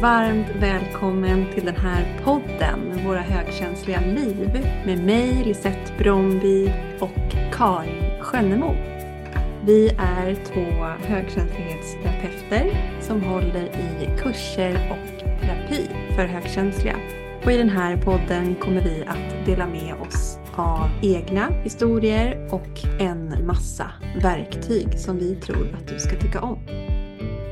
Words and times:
varmt 0.00 0.46
välkommen 0.60 1.46
till 1.54 1.64
den 1.64 1.76
här 1.76 2.20
podden 2.24 3.00
Våra 3.06 3.20
högkänsliga 3.20 4.00
liv 4.00 4.66
med 4.86 5.04
mig 5.04 5.44
Lisette 5.44 5.92
Bromby 5.98 6.72
och 7.00 7.52
Karin 7.52 8.22
Skönnemo. 8.22 8.74
Vi 9.64 9.88
är 9.98 10.34
två 10.34 10.84
högkänslighetsterapeuter 11.08 12.94
som 13.00 13.22
håller 13.22 13.64
i 13.64 14.18
kurser 14.18 14.90
och 14.90 15.20
terapi 15.40 15.88
för 16.16 16.26
högkänsliga. 16.26 16.96
Och 17.44 17.52
i 17.52 17.56
den 17.56 17.70
här 17.70 17.96
podden 17.96 18.54
kommer 18.54 18.80
vi 18.80 19.04
att 19.06 19.46
dela 19.46 19.66
med 19.66 19.94
oss 20.00 20.38
av 20.56 20.90
egna 21.02 21.48
historier 21.64 22.48
och 22.50 23.00
en 23.00 23.46
massa 23.46 23.90
verktyg 24.22 24.98
som 24.98 25.18
vi 25.18 25.34
tror 25.36 25.74
att 25.78 25.88
du 25.88 25.98
ska 25.98 26.16
tycka 26.16 26.40
om. 26.40 26.58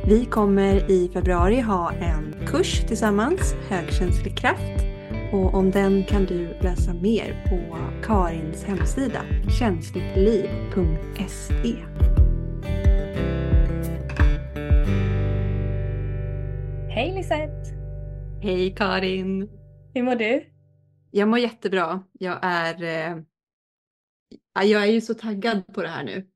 Vi 0.08 0.24
kommer 0.24 0.90
i 0.90 1.10
februari 1.12 1.60
ha 1.60 1.92
en 1.92 2.25
kurs 2.56 2.84
tillsammans, 2.86 3.54
Högkänslig 3.68 4.38
kraft. 4.38 4.82
Och 5.32 5.54
om 5.54 5.70
den 5.70 6.04
kan 6.04 6.24
du 6.24 6.58
läsa 6.60 6.94
mer 6.94 7.44
på 7.48 7.78
Karins 8.02 8.64
hemsida, 8.64 9.22
känsligtliv.se. 9.58 11.84
Hej 16.88 17.14
Lisette! 17.14 17.62
Hej 18.42 18.74
Karin! 18.74 19.50
Hur 19.94 20.02
mår 20.02 20.16
du? 20.16 20.46
Jag 21.10 21.28
mår 21.28 21.38
jättebra. 21.38 22.02
Jag 22.12 22.38
är, 22.42 22.82
eh, 22.82 23.16
jag 24.64 24.82
är 24.82 24.92
ju 24.92 25.00
så 25.00 25.14
taggad 25.14 25.74
på 25.74 25.82
det 25.82 25.88
här 25.88 26.04
nu. 26.04 26.26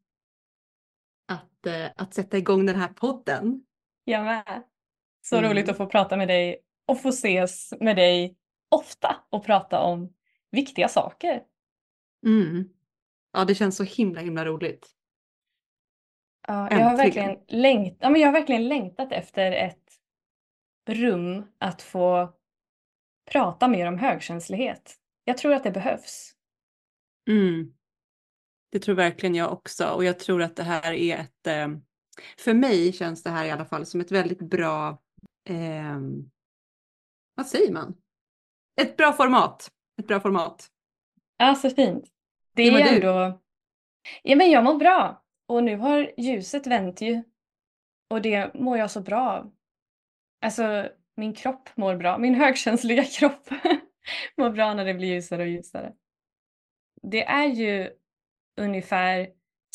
Att, 1.29 1.67
eh, 1.67 1.87
att 1.97 2.15
sätta 2.15 2.39
igång 2.39 2.67
den 2.67 2.77
här 2.77 2.89
podden. 2.89 3.63
Jag 4.05 4.25
med. 4.25 4.70
Så 5.21 5.37
Mm. 5.37 5.51
roligt 5.51 5.69
att 5.69 5.77
få 5.77 5.87
prata 5.87 6.17
med 6.17 6.29
dig 6.29 6.59
och 6.87 7.03
få 7.03 7.09
ses 7.09 7.75
med 7.81 7.97
dig 7.97 8.37
ofta 8.69 9.17
och 9.31 9.45
prata 9.45 9.81
om 9.81 10.13
viktiga 10.51 10.89
saker. 10.89 11.43
Mm. 12.27 12.69
Ja, 13.33 13.45
det 13.45 13.55
känns 13.55 13.77
så 13.77 13.85
himla 13.85 14.21
himla 14.21 14.45
roligt. 14.45 14.87
Ja, 16.49 16.69
jag, 16.71 16.79
har 16.79 16.97
verkligen 16.97 17.39
längt, 17.49 17.99
ja, 18.01 18.11
men 18.11 18.21
jag 18.21 18.29
har 18.29 18.33
verkligen 18.33 18.69
längtat 18.69 19.13
efter 19.13 19.53
ett 19.53 19.93
rum 20.89 21.47
att 21.59 21.83
få 21.83 22.33
prata 23.31 23.69
mer 23.69 23.87
om 23.87 23.99
högkänslighet. 23.99 24.97
Jag 25.25 25.39
tror 25.39 25.53
att 25.55 25.65
det 25.65 25.71
behövs. 25.71 26.33
Mm. 27.31 27.75
Det 28.73 28.79
tror 28.79 28.95
verkligen 28.95 29.35
jag 29.35 29.53
också 29.53 29.87
och 29.87 30.05
jag 30.05 30.19
tror 30.19 30.43
att 30.43 30.57
det 30.57 30.63
här 30.63 30.93
är 30.93 31.17
ett, 31.17 31.47
eh, 31.47 31.69
för 32.39 32.55
mig 32.55 32.93
känns 32.93 33.23
det 33.23 33.31
här 33.31 33.45
i 33.45 33.51
alla 33.51 33.65
fall 33.65 33.87
som 33.87 34.01
ett 34.01 34.13
väldigt 34.13 34.41
bra, 34.43 35.03
eh, 35.51 36.01
vad 37.35 37.47
säger 37.47 37.73
man? 37.73 37.97
Ett 38.81 38.97
bra 38.97 39.13
format. 39.13 39.71
Ett 40.01 40.07
bra 40.07 40.21
format. 40.21 40.71
Ja, 41.37 41.55
så 41.55 41.71
fint. 41.71 42.09
Det 42.55 42.65
Hur 42.65 42.73
mår 42.73 42.79
är 42.79 42.85
du? 42.85 42.95
ändå... 42.95 43.41
Ja, 44.23 44.37
men 44.37 44.51
jag 44.51 44.65
mår 44.65 44.75
bra. 44.75 45.25
Och 45.47 45.65
nu 45.65 45.77
har 45.77 46.13
ljuset 46.17 46.67
vänt 46.67 47.01
ju. 47.01 47.23
Och 48.11 48.23
det 48.23 48.55
mår 48.55 48.79
jag 48.79 48.91
så 48.91 49.01
bra 49.01 49.31
av. 49.31 49.53
Alltså, 50.41 50.89
min 51.17 51.35
kropp 51.35 51.77
mår 51.77 51.97
bra. 51.97 52.19
Min 52.19 52.35
högkänsliga 52.35 53.05
kropp 53.19 53.49
mår 54.37 54.51
bra 54.51 54.75
när 54.75 54.85
det 54.85 54.95
blir 54.95 55.09
ljusare 55.09 55.43
och 55.43 55.49
ljusare. 55.49 55.93
Det 57.03 57.25
är 57.25 57.47
ju 57.47 57.91
ungefär 58.57 59.29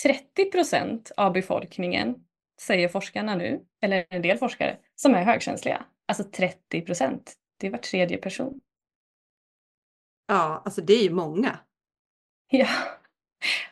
30 0.03 0.52
procent 0.52 1.12
av 1.18 1.34
befolkningen, 1.34 2.25
säger 2.61 2.88
forskarna 2.88 3.35
nu, 3.35 3.66
eller 3.81 4.05
en 4.09 4.21
del 4.21 4.38
forskare, 4.38 4.77
som 4.95 5.16
är 5.16 5.23
högkänsliga. 5.23 5.85
Alltså 6.05 6.23
30 6.23 6.81
procent. 6.81 7.33
Det 7.57 7.67
är 7.67 7.71
var 7.71 7.77
tredje 7.77 8.17
person. 8.17 8.61
Ja, 10.27 10.61
alltså 10.66 10.81
det 10.81 10.93
är 10.93 11.03
ju 11.03 11.13
många. 11.13 11.59
Ja. 12.47 12.67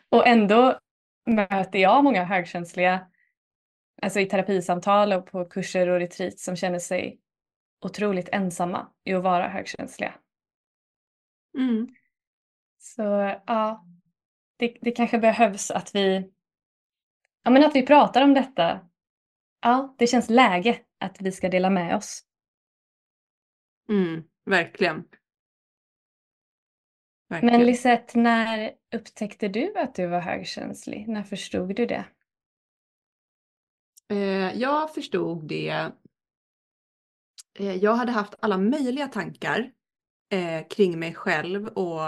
Och 0.08 0.26
ändå 0.26 0.78
möter 1.26 1.78
jag 1.78 2.04
många 2.04 2.24
högkänsliga, 2.24 3.06
alltså 4.02 4.20
i 4.20 4.26
terapisamtal 4.26 5.12
och 5.12 5.26
på 5.26 5.44
kurser 5.44 5.88
och 5.88 5.98
retreat 5.98 6.38
som 6.38 6.56
känner 6.56 6.78
sig 6.78 7.20
otroligt 7.84 8.28
ensamma 8.32 8.86
i 9.04 9.14
att 9.14 9.22
vara 9.22 9.48
högkänsliga. 9.48 10.14
Mm. 11.58 11.88
Så 12.78 13.02
ja, 13.46 13.86
det, 14.56 14.76
det 14.80 14.90
kanske 14.90 15.18
behövs 15.18 15.70
att 15.70 15.94
vi, 15.94 16.32
ja 17.44 17.50
men 17.50 17.64
att 17.64 17.76
vi 17.76 17.86
pratar 17.86 18.22
om 18.22 18.34
detta. 18.34 18.88
Ja, 19.60 19.94
det 19.98 20.06
känns 20.06 20.30
läge 20.30 20.80
att 21.00 21.20
vi 21.20 21.32
ska 21.32 21.48
dela 21.48 21.70
med 21.70 21.96
oss. 21.96 22.22
Mm. 23.88 24.24
Verkligen. 24.44 25.04
Verkligen. 27.28 27.58
Men 27.58 27.66
Lisette, 27.66 28.18
när 28.18 28.72
upptäckte 28.94 29.48
du 29.48 29.78
att 29.78 29.94
du 29.94 30.06
var 30.06 30.20
högkänslig? 30.20 31.08
När 31.08 31.22
förstod 31.22 31.76
du 31.76 31.86
det? 31.86 32.04
Eh, 34.08 34.58
jag 34.58 34.94
förstod 34.94 35.48
det. 35.48 35.92
Eh, 37.58 37.74
jag 37.76 37.94
hade 37.94 38.12
haft 38.12 38.34
alla 38.40 38.58
möjliga 38.58 39.08
tankar 39.08 39.72
eh, 40.30 40.66
kring 40.68 40.98
mig 40.98 41.14
själv 41.14 41.66
och 41.66 42.00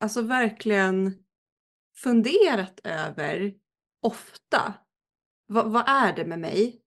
alltså 0.00 0.22
verkligen 0.22 1.24
funderat 1.96 2.80
över 2.84 3.54
ofta. 4.06 4.74
Vad, 5.46 5.72
vad 5.72 5.84
är 5.86 6.16
det 6.16 6.24
med 6.24 6.38
mig? 6.38 6.82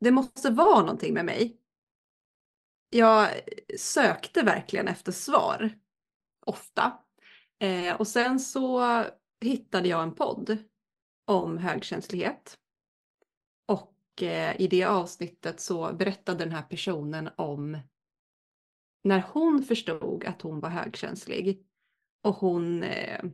Det 0.00 0.10
måste 0.10 0.50
vara 0.50 0.80
någonting 0.80 1.14
med 1.14 1.24
mig. 1.24 1.60
Jag 2.90 3.30
sökte 3.78 4.42
verkligen 4.42 4.88
efter 4.88 5.12
svar. 5.12 5.78
Ofta. 6.46 6.98
Eh, 7.58 7.96
och 7.96 8.08
sen 8.08 8.40
så 8.40 9.04
hittade 9.40 9.88
jag 9.88 10.02
en 10.02 10.14
podd 10.14 10.58
om 11.24 11.58
högkänslighet. 11.58 12.58
Och 13.66 14.22
eh, 14.22 14.60
i 14.60 14.68
det 14.68 14.84
avsnittet 14.84 15.60
så 15.60 15.92
berättade 15.92 16.38
den 16.38 16.52
här 16.52 16.62
personen 16.62 17.30
om 17.36 17.78
när 19.04 19.24
hon 19.32 19.62
förstod 19.62 20.24
att 20.24 20.42
hon 20.42 20.60
var 20.60 20.68
högkänslig. 20.68 21.66
Och 22.22 22.36
hon, 22.36 22.82
eh, 22.82 23.24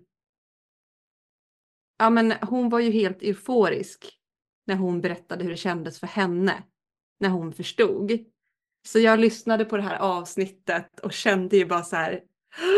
ja 2.00 2.10
men 2.10 2.32
hon 2.42 2.68
var 2.68 2.80
ju 2.80 2.90
helt 2.90 3.22
euforisk 3.22 4.12
när 4.66 4.74
hon 4.74 5.00
berättade 5.00 5.44
hur 5.44 5.50
det 5.50 5.56
kändes 5.56 6.00
för 6.00 6.06
henne 6.06 6.62
när 7.20 7.28
hon 7.28 7.52
förstod. 7.52 8.24
Så 8.88 8.98
jag 8.98 9.18
lyssnade 9.18 9.64
på 9.64 9.76
det 9.76 9.82
här 9.82 9.98
avsnittet 9.98 11.00
och 11.00 11.12
kände 11.12 11.56
ju 11.56 11.66
bara 11.66 11.82
så 11.82 11.96
här 11.96 12.22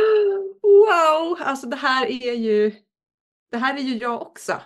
wow, 0.63 1.39
alltså 1.41 1.67
det 1.67 1.77
här 1.77 2.07
är 2.07 2.33
ju, 2.33 2.73
det 3.51 3.59
här 3.59 3.77
är 3.77 3.83
ju 3.83 3.97
jag 3.97 4.23
också. 4.23 4.61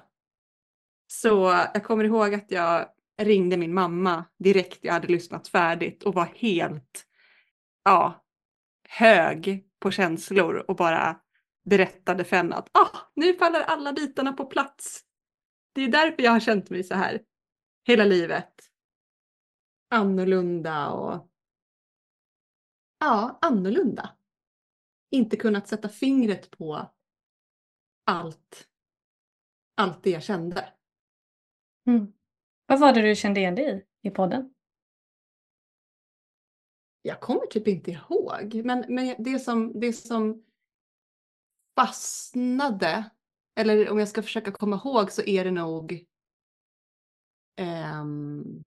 Så 1.06 1.66
jag 1.74 1.84
kommer 1.84 2.04
ihåg 2.04 2.34
att 2.34 2.50
jag 2.50 2.88
ringde 3.22 3.56
min 3.56 3.74
mamma 3.74 4.24
direkt 4.38 4.78
jag 4.84 4.92
hade 4.92 5.08
lyssnat 5.08 5.48
färdigt 5.48 6.02
och 6.02 6.14
var 6.14 6.26
helt, 6.34 7.06
ja, 7.84 8.24
hög 8.88 9.64
på 9.80 9.90
känslor 9.90 10.64
och 10.68 10.76
bara 10.76 11.20
berättade 11.66 12.24
för 12.24 12.36
henne 12.36 12.56
att 12.56 12.68
ah, 12.72 12.98
nu 13.14 13.34
faller 13.34 13.60
alla 13.60 13.92
bitarna 13.92 14.32
på 14.32 14.44
plats. 14.44 15.04
Det 15.72 15.80
är 15.80 15.88
därför 15.88 16.22
jag 16.22 16.30
har 16.30 16.40
känt 16.40 16.70
mig 16.70 16.84
så 16.84 16.94
här 16.94 17.24
hela 17.84 18.04
livet. 18.04 18.54
Annorlunda 19.90 20.90
och 20.90 21.30
ja, 22.98 23.38
annorlunda. 23.40 24.16
Inte 25.10 25.36
kunnat 25.36 25.68
sätta 25.68 25.88
fingret 25.88 26.50
på 26.50 26.90
allt, 28.04 28.68
allt 29.74 30.02
det 30.02 30.10
jag 30.10 30.22
kände. 30.22 30.72
Mm. 31.88 32.12
Vad 32.66 32.80
var 32.80 32.92
det 32.92 33.02
du 33.02 33.16
kände 33.16 33.40
igen 33.40 33.54
dig 33.54 33.86
i, 34.02 34.08
i 34.08 34.10
podden? 34.10 34.54
Jag 37.02 37.20
kommer 37.20 37.46
typ 37.46 37.68
inte 37.68 37.90
ihåg, 37.90 38.54
men, 38.64 38.84
men 38.88 39.22
det, 39.22 39.38
som, 39.38 39.80
det 39.80 39.92
som 39.92 40.45
fastnade, 41.76 43.10
eller 43.60 43.90
om 43.90 43.98
jag 43.98 44.08
ska 44.08 44.22
försöka 44.22 44.52
komma 44.52 44.76
ihåg 44.76 45.12
så 45.12 45.22
är 45.22 45.44
det 45.44 45.50
nog 45.50 46.04
ehm, 47.56 48.64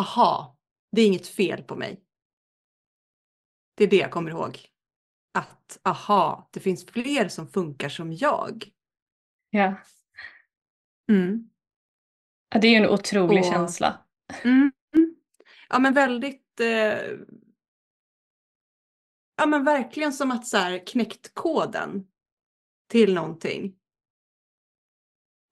aha, 0.00 0.56
det 0.92 1.02
är 1.02 1.06
inget 1.06 1.26
fel 1.28 1.62
på 1.62 1.76
mig. 1.76 2.00
Det 3.76 3.84
är 3.84 3.88
det 3.90 3.96
jag 3.96 4.10
kommer 4.10 4.30
ihåg. 4.30 4.58
Att 5.38 5.78
aha, 5.82 6.48
det 6.52 6.60
finns 6.60 6.86
fler 6.86 7.28
som 7.28 7.48
funkar 7.48 7.88
som 7.88 8.12
jag. 8.12 8.70
Ja. 9.50 9.74
Mm. 11.08 11.50
Ja, 12.48 12.60
Det 12.60 12.66
är 12.68 12.70
ju 12.70 12.76
en 12.86 12.90
otrolig 12.90 13.38
Och- 13.40 13.46
känsla. 13.52 14.04
Mm. 14.44 14.72
Ja 15.68 15.78
men 15.78 15.94
väldigt 15.94 16.60
eh, 16.60 17.18
Ja 19.36 19.46
men 19.46 19.64
verkligen 19.64 20.12
som 20.12 20.30
att 20.30 20.46
så 20.46 20.56
här 20.56 20.86
knäckt 20.86 21.34
koden 21.34 22.08
till 22.94 23.14
någonting. 23.14 23.76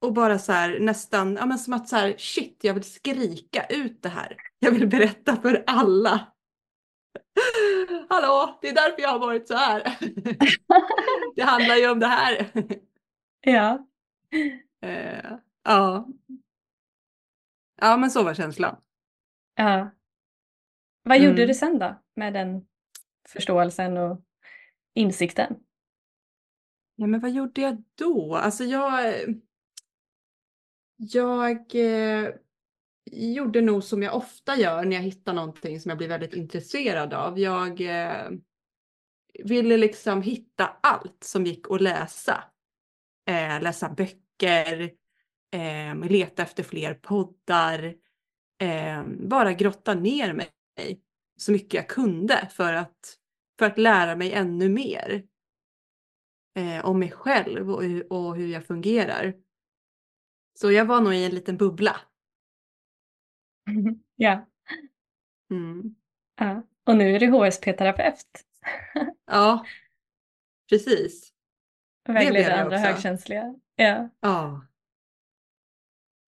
och 0.01 0.13
bara 0.13 0.39
så 0.39 0.53
här 0.53 0.81
nästan, 0.81 1.37
ja 1.37 1.47
men 1.47 1.59
som 1.59 1.73
att 1.73 1.89
så 1.89 1.97
här 1.97 2.15
shit 2.19 2.59
jag 2.65 2.75
vill 2.75 2.85
skrika 2.85 3.67
ut 3.67 4.03
det 4.03 4.09
här. 4.09 4.37
Jag 4.59 4.71
vill 4.73 4.89
berätta 4.89 5.37
för 5.37 5.65
alla. 5.67 6.33
Hallå, 8.09 8.59
det 8.63 8.69
är 8.69 8.75
därför 8.75 9.03
jag 9.03 9.09
har 9.09 9.19
varit 9.19 9.49
så 9.49 9.55
här. 9.55 9.99
det 11.37 11.43
handlar 11.43 11.77
ju 11.77 11.91
om 11.91 11.99
det 12.01 12.07
här. 12.07 12.51
Ja. 13.41 13.87
Eh, 14.83 15.33
ja. 15.65 16.09
Ja 17.81 17.97
men 17.97 18.11
så 18.11 18.23
var 18.25 18.35
känslan. 18.35 18.77
Ja. 19.55 19.91
Vad 21.03 21.19
gjorde 21.19 21.43
Mm. 21.43 21.49
du 21.49 21.55
sen 21.55 21.79
då 21.79 22.01
med 22.17 22.33
den 22.35 22.67
förståelsen 23.29 23.97
och 23.97 24.21
insikten? 24.95 25.57
Nej, 27.03 27.09
men 27.09 27.21
vad 27.21 27.31
gjorde 27.31 27.61
jag 27.61 27.83
då? 27.95 28.37
Alltså 28.37 28.65
jag... 28.65 29.15
Jag 30.97 31.75
eh, 31.75 32.31
gjorde 33.13 33.61
nog 33.61 33.85
som 33.85 34.03
jag 34.03 34.17
ofta 34.17 34.57
gör 34.57 34.85
när 34.85 34.97
jag 34.97 35.03
hittar 35.03 35.33
någonting 35.33 35.81
som 35.81 35.89
jag 35.89 35.99
blir 35.99 36.09
väldigt 36.09 36.35
intresserad 36.35 37.15
av. 37.15 37.39
Jag 37.39 37.81
eh, 37.81 38.31
ville 39.45 39.77
liksom 39.77 40.23
hitta 40.23 40.77
allt 40.83 41.25
som 41.25 41.47
gick 41.47 41.71
att 41.71 41.81
läsa. 41.81 42.45
Eh, 43.29 43.63
läsa 43.63 43.89
böcker, 43.89 44.93
eh, 45.53 46.09
leta 46.09 46.43
efter 46.43 46.63
fler 46.63 46.95
poddar, 46.95 47.95
eh, 48.61 49.05
bara 49.07 49.53
grotta 49.53 49.95
ner 49.95 50.33
mig 50.33 50.51
så 51.37 51.53
mycket 51.53 51.75
jag 51.75 51.89
kunde 51.89 52.49
för 52.53 52.73
att, 52.73 53.19
för 53.59 53.67
att 53.67 53.79
lära 53.79 54.17
mig 54.17 54.33
ännu 54.33 54.69
mer 54.69 55.32
eh, 56.55 56.85
om 56.85 56.99
mig 56.99 57.11
själv 57.11 57.71
och, 57.71 57.83
hur- 57.85 58.13
och 58.13 58.37
hur 58.37 58.49
jag 58.49 58.67
fungerar. 58.67 59.35
Så 60.55 60.71
jag 60.73 60.85
var 60.85 61.01
nog 61.01 61.15
i 61.15 61.25
en 61.25 61.35
liten 61.35 61.57
bubbla. 61.57 62.01
ja. 64.17 64.47
Mm. 65.51 65.95
ja. 66.37 66.63
Och 66.85 66.97
nu 66.97 67.17
är 67.17 67.21
du 67.21 67.27
HSP-terapeut. 67.27 68.27
Ja, 69.27 69.67
precis. 70.69 71.33
Vägleder 72.09 72.51
andra 72.63 72.77
också. 72.77 72.89
högkänsliga. 72.89 73.55
Ja. 73.77 74.09
Ja. 74.21 74.67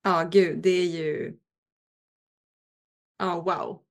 Ja, 0.03 0.29
gud, 0.33 0.59
det 0.63 0.71
är 0.71 0.87
ju... 0.87 1.39
Ja, 3.19 3.41
wow. 3.41 3.85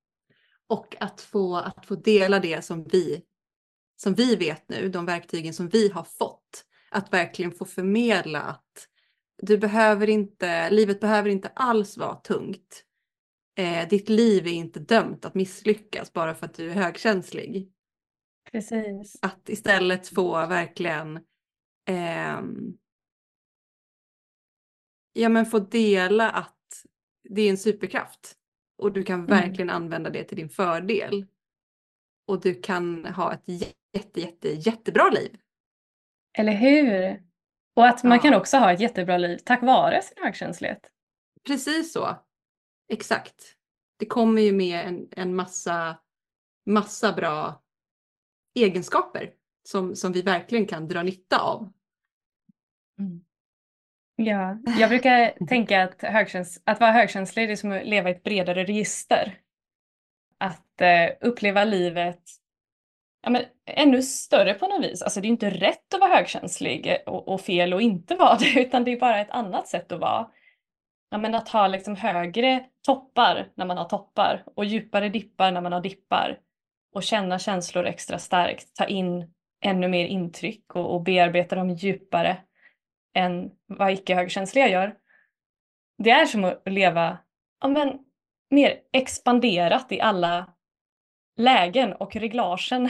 Och 0.68 0.96
att 1.00 1.22
få, 1.22 1.56
att 1.58 1.86
få 1.86 1.96
dela 1.96 2.40
det 2.40 2.62
som 2.66 2.84
vi, 2.84 3.26
som 4.04 4.14
vi 4.14 4.36
vet 4.36 4.70
nu, 4.70 4.90
de 4.90 5.06
verktygen 5.06 5.54
som 5.54 5.70
vi 5.70 5.90
har 5.90 6.04
fått. 6.04 6.66
Att 6.92 7.14
verkligen 7.14 7.52
få 7.52 7.66
förmedla 7.66 8.42
att 8.42 8.88
du 9.42 9.58
behöver 9.58 10.10
inte, 10.10 10.70
livet 10.70 11.00
behöver 11.00 11.30
inte 11.30 11.48
alls 11.48 11.98
vara 11.98 12.16
tungt. 12.16 12.84
Eh, 13.58 13.88
ditt 13.88 14.10
liv 14.10 14.48
är 14.48 14.52
inte 14.52 14.80
dömt 14.80 15.26
att 15.26 15.36
misslyckas 15.36 16.14
bara 16.14 16.36
för 16.36 16.46
att 16.46 16.54
du 16.54 16.70
är 16.70 16.74
högkänslig. 16.74 17.72
Precis. 18.52 19.20
Att 19.22 19.50
istället 19.50 20.08
få 20.08 20.48
verkligen 20.48 21.20
ehm, 21.90 22.78
ja, 25.14 25.30
men 25.30 25.46
få 25.46 25.60
dela 25.60 26.32
att 26.32 26.86
det 27.30 27.42
är 27.42 27.50
en 27.50 27.58
superkraft 27.58 28.36
och 28.78 28.94
du 28.94 29.04
kan 29.04 29.26
verkligen 29.26 29.70
använda 29.70 30.10
det 30.10 30.24
till 30.24 30.38
din 30.38 30.50
fördel. 30.50 31.26
Och 32.28 32.42
du 32.42 32.62
kan 32.62 33.06
ha 33.06 33.34
ett 33.34 33.44
jätte, 33.94 34.22
jätte, 34.22 34.50
jättebra 34.50 35.10
liv. 35.10 35.38
Eller 36.38 36.54
hur? 36.54 37.24
Och 37.76 37.88
att 37.88 38.04
man 38.04 38.18
Ja. 38.18 38.22
kan 38.22 38.34
också 38.34 38.58
ha 38.58 38.72
ett 38.74 38.80
jättebra 38.80 39.18
liv 39.18 39.38
tack 39.38 39.62
vare 39.64 40.02
sin 40.02 40.24
högkänslighet. 40.24 40.90
Precis 41.48 41.94
så. 41.94 42.16
Exakt. 42.94 43.56
Det 44.00 44.06
kommer 44.06 44.42
ju 44.42 44.52
med 44.52 44.86
en, 44.88 45.08
en 45.12 45.36
massa, 45.36 45.98
massa 46.66 47.14
bra 47.14 47.64
egenskaper 48.56 49.34
som, 49.70 49.96
som 49.96 50.12
vi 50.12 50.22
verkligen 50.22 50.66
kan 50.66 50.88
dra 50.88 51.04
nytta 51.04 51.40
av. 51.40 51.74
Ja, 54.16 54.58
jag 54.80 54.90
brukar 54.90 55.46
tänka 55.48 55.84
att, 55.84 56.02
högkäns- 56.04 56.62
att 56.66 56.80
vara 56.80 56.92
högkänslig 56.92 57.52
är 57.52 57.56
som 57.56 57.72
att 57.72 57.86
leva 57.86 58.10
i 58.10 58.12
ett 58.14 58.24
bredare 58.24 58.64
register. 58.64 59.40
Att 60.38 60.82
eh, 60.82 61.10
uppleva 61.22 61.64
livet 61.64 62.22
ja, 63.24 63.30
men, 63.30 63.44
ännu 63.66 64.02
större 64.02 64.54
på 64.54 64.68
något 64.68 64.86
vis. 64.86 65.02
Alltså 65.02 65.22
det 65.22 65.28
är 65.28 65.30
inte 65.30 65.50
rätt 65.50 65.94
att 65.94 66.00
vara 66.00 66.16
högkänslig 66.16 66.98
och, 67.06 67.28
och 67.28 67.42
fel 67.42 67.74
att 67.74 67.82
inte 67.82 68.16
vara 68.16 68.38
det, 68.40 68.62
utan 68.62 68.84
det 68.84 68.92
är 68.92 69.00
bara 69.00 69.22
ett 69.22 69.32
annat 69.32 69.68
sätt 69.68 69.92
att 69.92 70.00
vara. 70.00 70.30
Ja, 71.10 71.18
men 71.18 71.36
att 71.36 71.50
ha 71.50 71.68
liksom 71.68 71.96
högre 71.96 72.66
toppar 72.82 73.48
när 73.56 73.66
man 73.66 73.78
har 73.78 73.86
toppar 73.86 74.44
och 74.56 74.66
djupare 74.66 75.10
dippar 75.10 75.52
när 75.52 75.62
man 75.62 75.74
har 75.74 75.82
dippar. 75.82 76.40
Och 76.94 77.04
känna 77.04 77.40
känslor 77.40 77.86
extra 77.86 78.20
starkt, 78.20 78.76
ta 78.76 78.86
in 78.86 79.34
ännu 79.66 79.88
mer 79.88 80.06
intryck 80.06 80.76
och, 80.76 80.94
och 80.94 81.02
bearbeta 81.02 81.56
dem 81.56 81.70
djupare 81.70 82.38
än 83.14 83.52
vad 83.68 83.92
icke-högkänsliga 83.92 84.68
gör. 84.68 84.96
Det 85.98 86.10
är 86.10 86.26
som 86.26 86.44
att 86.44 86.62
leva 86.66 87.18
ja, 87.62 87.68
men, 87.68 88.00
mer 88.50 88.80
expanderat 88.94 89.92
i 89.92 90.02
alla 90.02 90.54
lägen 91.38 91.94
och 91.94 92.16
reglagen 92.16 92.90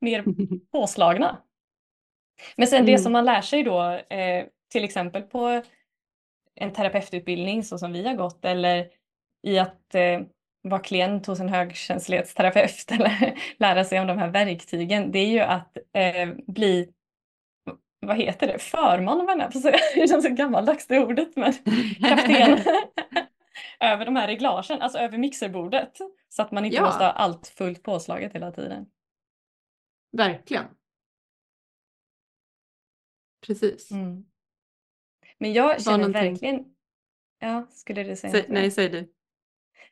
mer 0.00 0.24
påslagna. 0.72 1.42
Men 2.56 2.66
sen 2.66 2.86
det 2.86 2.92
Mm. 2.92 3.02
som 3.02 3.12
man 3.12 3.24
lär 3.24 3.40
sig 3.40 3.62
då, 3.62 3.82
eh, 3.90 4.44
till 4.72 4.84
exempel 4.84 5.22
på 5.22 5.62
en 6.54 6.72
terapeututbildning 6.72 7.64
så 7.64 7.78
som 7.78 7.92
vi 7.92 8.06
har 8.06 8.14
gått 8.14 8.44
eller 8.44 8.88
i 9.42 9.58
att 9.58 9.94
eh, 9.94 10.20
vara 10.62 10.80
klient 10.80 11.26
hos 11.26 11.40
en 11.40 11.48
högkänslighetsterapeut 11.48 12.86
eller 12.90 13.34
lära 13.58 13.84
sig 13.84 14.00
om 14.00 14.06
de 14.06 14.18
här 14.18 14.28
verktygen, 14.28 15.12
det 15.12 15.18
är 15.18 15.26
ju 15.28 15.40
att 15.40 15.76
eh, 15.92 16.28
bli 16.46 16.92
vad 18.06 18.16
heter 18.16 18.46
det, 18.46 18.58
förman 18.58 19.26
var 19.26 19.36
jag 19.38 19.52
på 19.52 19.58
säga. 19.58 19.76
Det 19.94 20.08
känns 20.08 20.24
så 20.24 20.30
gammaldags 20.34 20.86
det 20.86 20.98
ordet 21.00 21.36
men 21.36 21.52
kapten 22.08 22.58
över 23.80 24.04
de 24.04 24.16
här 24.16 24.26
reglagen, 24.26 24.82
alltså 24.82 24.98
över 24.98 25.18
mixerbordet. 25.18 25.98
Så 26.28 26.42
att 26.42 26.50
man 26.52 26.64
inte 26.64 26.76
Ja. 26.76 26.82
måste 26.84 27.04
ha 27.04 27.10
allt 27.10 27.46
fullt 27.48 27.82
påslaget 27.82 28.34
hela 28.34 28.52
tiden. 28.52 28.86
Verkligen. 30.12 30.64
Precis. 33.46 33.90
Mm. 33.90 34.24
Men 35.38 35.52
jag 35.52 35.82
känner 35.82 35.98
någonting- 35.98 36.32
verkligen... 36.32 36.74
Ja, 37.38 37.66
skulle 37.70 38.02
du 38.02 38.16
säga 38.16 38.32
Säg, 38.32 38.46
nej, 38.48 38.70
säg 38.70 38.88
du. 38.88 39.12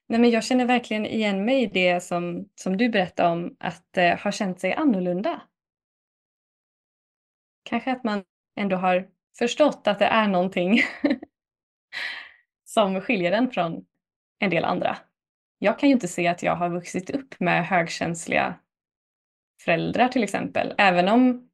Nej, 0.07 0.21
men 0.21 0.31
jag 0.31 0.45
känner 0.45 0.67
verkligen 0.67 1.07
igen 1.07 1.45
mig 1.45 1.63
i 1.63 1.67
det 1.67 2.01
som, 2.01 2.49
som 2.55 2.77
du 2.77 2.89
berättade 2.89 3.29
om, 3.29 3.57
att 3.61 3.97
eh, 3.97 4.19
ha 4.19 4.33
känt 4.33 4.61
sig 4.61 4.73
annorlunda. 4.75 5.43
Kanske 7.63 7.93
att 7.93 8.05
man 8.05 8.25
ändå 8.57 8.77
har 8.77 9.11
förstått 9.39 9.87
att 9.87 9.99
det 9.99 10.05
är 10.05 10.29
någonting 10.29 10.81
som 12.65 13.01
skiljer 13.01 13.33
en 13.33 13.51
från 13.51 13.87
en 14.39 14.51
del 14.51 14.65
andra. 14.65 14.99
Jag 15.59 15.79
kan 15.79 15.89
ju 15.89 15.93
inte 15.95 16.09
se 16.09 16.27
att 16.29 16.43
jag 16.43 16.57
har 16.57 16.69
vuxit 16.69 17.11
upp 17.11 17.41
med 17.41 17.67
högkänsliga 17.67 18.61
föräldrar 19.65 20.09
till 20.09 20.23
exempel, 20.23 20.75
även 20.79 21.09
om 21.09 21.51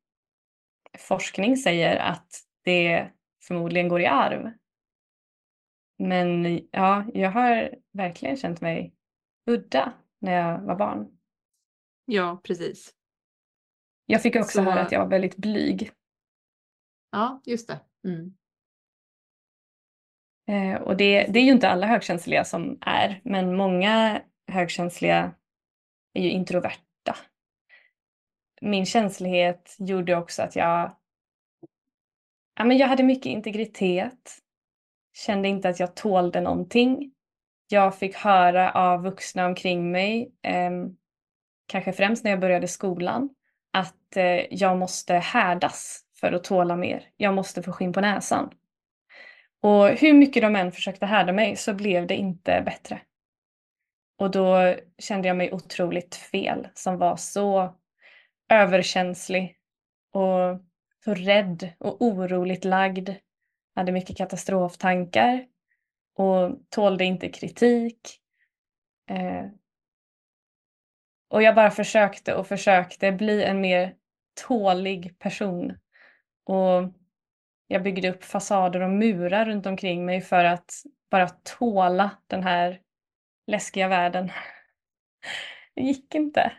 forskning 0.99 1.57
säger 1.57 1.97
att 1.97 2.29
det 2.65 3.11
förmodligen 3.43 3.89
går 3.89 4.01
i 4.01 4.07
arv. 4.07 4.53
Men 5.99 6.61
ja, 6.71 7.05
jag 7.15 7.31
har 7.31 7.75
verkligen 7.93 8.37
känt 8.37 8.61
mig 8.61 8.95
udda 9.47 9.93
när 10.21 10.33
jag 10.33 10.61
var 10.61 10.77
barn. 10.77 11.19
Ja, 12.05 12.41
precis. 12.45 12.95
Jag 14.07 14.23
fick 14.23 14.37
också 14.37 14.59
Så- 14.59 14.63
höra 14.63 14.81
att 14.81 14.93
jag 14.93 15.01
var 15.01 15.09
väldigt 15.09 15.37
blyg. 15.37 15.91
Ja, 17.11 17.41
just 17.45 17.69
det. 17.69 17.81
Mm. 18.05 18.37
Eh, 20.49 20.81
och 20.83 20.97
det, 20.97 21.27
det 21.27 21.39
är 21.39 21.45
ju 21.45 21.51
inte 21.53 21.69
alla 21.69 21.87
högkänsliga 21.87 22.45
som 22.45 22.79
är, 22.81 23.21
men 23.25 23.57
många 23.57 24.23
högkänsliga 24.53 25.35
är 26.13 26.23
ju 26.23 26.31
introverta. 26.31 26.86
Min 28.61 28.87
känslighet 28.87 29.77
gjorde 29.79 30.17
också 30.17 30.43
att 30.43 30.57
jag, 30.57 30.97
ja, 32.57 32.65
men 32.65 32.79
jag 32.79 32.89
hade 32.89 33.03
mycket 33.03 33.27
integritet. 33.27 34.39
Kände 35.15 35.49
inte 35.49 35.69
att 35.69 35.81
jag 35.81 35.97
tålde 35.97 36.41
någonting. 36.41 37.13
Jag 37.69 37.99
fick 37.99 38.17
höra 38.17 38.73
av 38.73 39.03
vuxna 39.03 39.47
omkring 39.47 39.91
mig, 39.93 40.33
eh, 40.43 40.71
kanske 41.67 41.93
främst 41.93 42.25
när 42.25 42.31
jag 42.31 42.41
började 42.41 42.69
skolan, 42.69 43.31
att 43.73 44.17
eh, 44.17 44.55
jag 44.55 44.79
måste 44.79 45.15
härdas 45.15 46.01
för 46.21 46.33
att 46.33 46.45
tåla 46.45 46.77
mer. 46.77 47.09
Jag 47.17 47.35
måste 47.35 47.63
få 47.63 47.73
skinn 47.73 47.93
på 47.93 48.01
näsan. 48.01 48.51
Och 49.61 49.89
hur 49.89 50.13
mycket 50.13 50.43
de 50.43 50.57
än 50.57 50.73
försökte 50.73 51.07
härda 51.07 51.33
mig 51.33 51.57
så 51.57 51.75
blev 51.75 52.07
det 52.07 52.15
inte 52.15 52.63
bättre. 52.65 53.01
Och 54.19 54.31
då 54.31 54.75
kände 54.99 55.29
jag 55.29 55.37
mig 55.37 55.53
otroligt 55.53 56.15
fel 56.15 56.69
som 56.75 56.99
var 56.99 57.17
så 57.17 57.75
överkänslig 58.49 59.57
och 60.13 60.61
så 61.05 61.15
rädd 61.15 61.73
och 61.79 62.03
oroligt 62.03 62.65
lagd. 62.65 63.11
hade 63.75 63.93
mycket 63.93 64.17
katastroftankar 64.17 65.47
och 66.15 66.59
tålde 66.71 67.05
inte 67.05 67.29
kritik. 67.29 68.21
Eh, 69.11 69.47
och 71.29 71.43
jag 71.43 71.55
bara 71.55 71.71
försökte 71.71 72.35
och 72.35 72.47
försökte 72.47 73.13
bli 73.13 73.45
en 73.45 73.61
mer 73.61 73.95
tålig 74.47 75.19
person. 75.19 75.79
Och 76.45 76.93
jag 77.67 77.83
byggde 77.83 78.11
upp 78.11 78.25
fasader 78.25 78.81
och 78.81 78.91
murar 78.91 79.47
runt 79.47 79.67
omkring 79.67 80.05
mig 80.05 80.21
för 80.21 80.45
att 80.45 80.73
bara 81.11 81.29
tåla 81.29 82.11
den 82.27 82.43
här 82.43 82.81
läskiga 83.47 83.89
världen. 83.89 84.31
Det 85.75 85.83
gick 85.83 86.15
inte. 86.15 86.53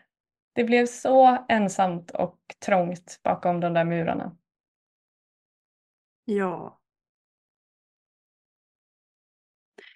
Det 0.58 0.64
blev 0.64 0.86
så 0.86 1.46
ensamt 1.50 2.12
och 2.12 2.40
trångt 2.60 3.20
bakom 3.24 3.60
de 3.60 3.74
där 3.74 3.86
murarna. 3.86 4.38
Ja. 6.26 6.80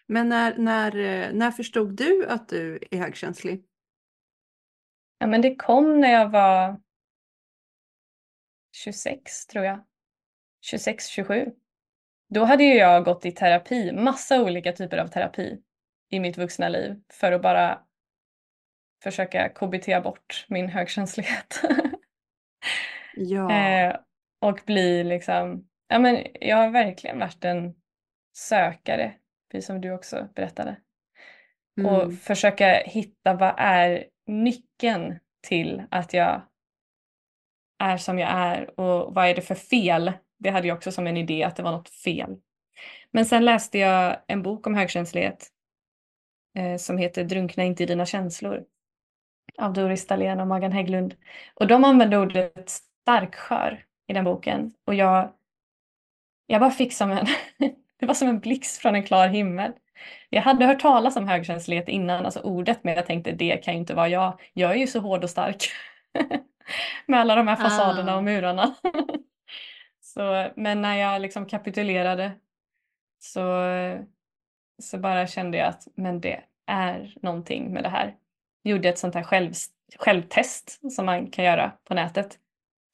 Men 0.05 0.29
när, 0.29 0.57
när, 0.57 0.97
eh, 0.97 1.33
när 1.33 1.51
förstod 1.51 1.95
du 1.95 2.27
att 2.27 2.49
du 2.49 2.79
är 2.91 2.97
högkänslig? 2.97 3.65
Ja, 5.17 5.27
men 5.27 5.41
det 5.41 5.55
kom 5.55 5.99
när 5.99 6.11
jag 6.11 6.29
var 6.29 6.81
26 8.71 9.47
tror 9.47 9.65
jag. 9.65 9.85
26, 10.61 11.07
27. 11.07 11.51
Då 12.29 12.43
hade 12.43 12.63
ju 12.63 12.73
jag 12.73 13.05
gått 13.05 13.25
i 13.25 13.31
terapi, 13.31 13.91
massa 13.91 14.43
olika 14.43 14.73
typer 14.73 14.97
av 14.97 15.07
terapi 15.07 15.61
i 16.09 16.19
mitt 16.19 16.37
vuxna 16.37 16.69
liv 16.69 17.01
för 17.09 17.31
att 17.31 17.41
bara 17.41 17.85
försöka 19.03 19.49
KBT 19.49 20.03
bort 20.03 20.45
min 20.49 20.69
högkänslighet. 20.69 21.61
Ja. 23.13 23.51
eh, 23.51 23.95
och 24.41 24.59
bli 24.65 25.03
liksom, 25.03 25.67
ja 25.87 25.99
men 25.99 26.27
jag 26.41 26.57
har 26.57 26.69
verkligen 26.69 27.19
varit 27.19 27.45
en 27.45 27.73
sökare, 28.37 29.13
precis 29.51 29.67
som 29.67 29.81
du 29.81 29.91
också 29.91 30.27
berättade. 30.35 30.75
Och 31.85 32.03
Mm. 32.03 32.17
försöka 32.17 32.73
hitta 32.73 33.33
vad 33.33 33.53
är 33.57 34.05
nyckeln 34.27 35.19
till 35.47 35.83
att 35.91 36.13
jag 36.13 36.41
är 37.79 37.97
som 37.97 38.19
jag 38.19 38.29
är 38.31 38.79
och 38.79 39.13
vad 39.13 39.25
är 39.25 39.35
det 39.35 39.41
för 39.41 39.55
fel? 39.55 40.11
Det 40.39 40.49
hade 40.49 40.67
jag 40.67 40.77
också 40.77 40.91
som 40.91 41.07
en 41.07 41.17
idé 41.17 41.43
att 41.43 41.55
det 41.55 41.63
var 41.63 41.71
något 41.71 41.89
fel. 41.89 42.37
Men 43.11 43.25
sen 43.25 43.45
läste 43.45 43.77
jag 43.77 44.17
en 44.27 44.43
bok 44.43 44.67
om 44.67 44.75
högkänslighet 44.75 45.47
eh, 46.57 46.77
som 46.77 46.97
heter 46.97 47.23
Drunkna 47.23 47.63
inte 47.63 47.83
i 47.83 47.85
dina 47.85 48.05
känslor 48.05 48.63
av 49.61 49.73
Doris 49.73 50.07
Dahlén 50.07 50.39
och 50.39 50.47
Magan 50.47 50.71
Hägglund. 50.71 51.15
Och 51.53 51.67
de 51.67 51.83
använde 51.83 52.17
ordet 52.17 52.69
starkskör 52.69 53.85
i 54.07 54.13
den 54.13 54.23
boken 54.23 54.73
och 54.85 54.95
jag, 54.95 55.33
jag 56.47 56.61
bara 56.61 56.71
fick 56.71 56.93
som 56.93 57.11
en, 57.11 57.25
det 57.99 58.05
var 58.05 58.13
som 58.13 58.27
en 58.27 58.39
blixt 58.39 58.81
från 58.81 58.95
en 58.95 59.03
klar 59.03 59.27
himmel. 59.27 59.71
Jag 60.29 60.41
hade 60.41 60.65
hört 60.65 60.79
talas 60.81 61.15
om 61.15 61.27
högkänslighet 61.27 61.89
innan, 61.89 62.25
alltså 62.25 62.39
ordet, 62.39 62.83
men 62.83 62.93
jag 62.95 63.05
tänkte 63.05 63.31
det 63.31 63.57
kan 63.57 63.73
ju 63.73 63.79
inte 63.79 63.93
vara 63.93 64.07
jag. 64.09 64.41
Jag 64.53 64.71
är 64.71 64.75
ju 64.75 64.87
så 64.87 64.99
hård 64.99 65.23
och 65.23 65.29
stark. 65.29 65.63
Med 67.05 67.19
alla 67.19 67.35
de 67.35 67.47
här 67.47 67.55
fasaderna 67.55 68.13
Ah. 68.13 68.17
och 68.17 68.23
murarna. 68.23 68.75
så, 70.01 70.47
men 70.55 70.81
när 70.81 70.95
jag 70.95 71.21
liksom 71.21 71.45
kapitulerade 71.45 72.31
så, 73.19 73.63
så 74.81 74.97
bara 74.97 75.27
kände 75.27 75.57
jag 75.57 75.67
att 75.67 75.87
men 75.95 76.21
det 76.21 76.43
är 76.65 77.13
någonting 77.21 77.73
med 77.73 77.83
det 77.83 77.89
här. 77.89 78.15
Gjorde 78.63 78.89
ett 78.89 78.99
sånt 78.99 79.15
här 79.15 79.23
själv, 79.23 79.53
självtest 79.97 80.79
som 80.91 81.05
man 81.05 81.27
kan 81.27 81.45
göra 81.45 81.71
på 81.83 81.93
nätet. 81.93 82.37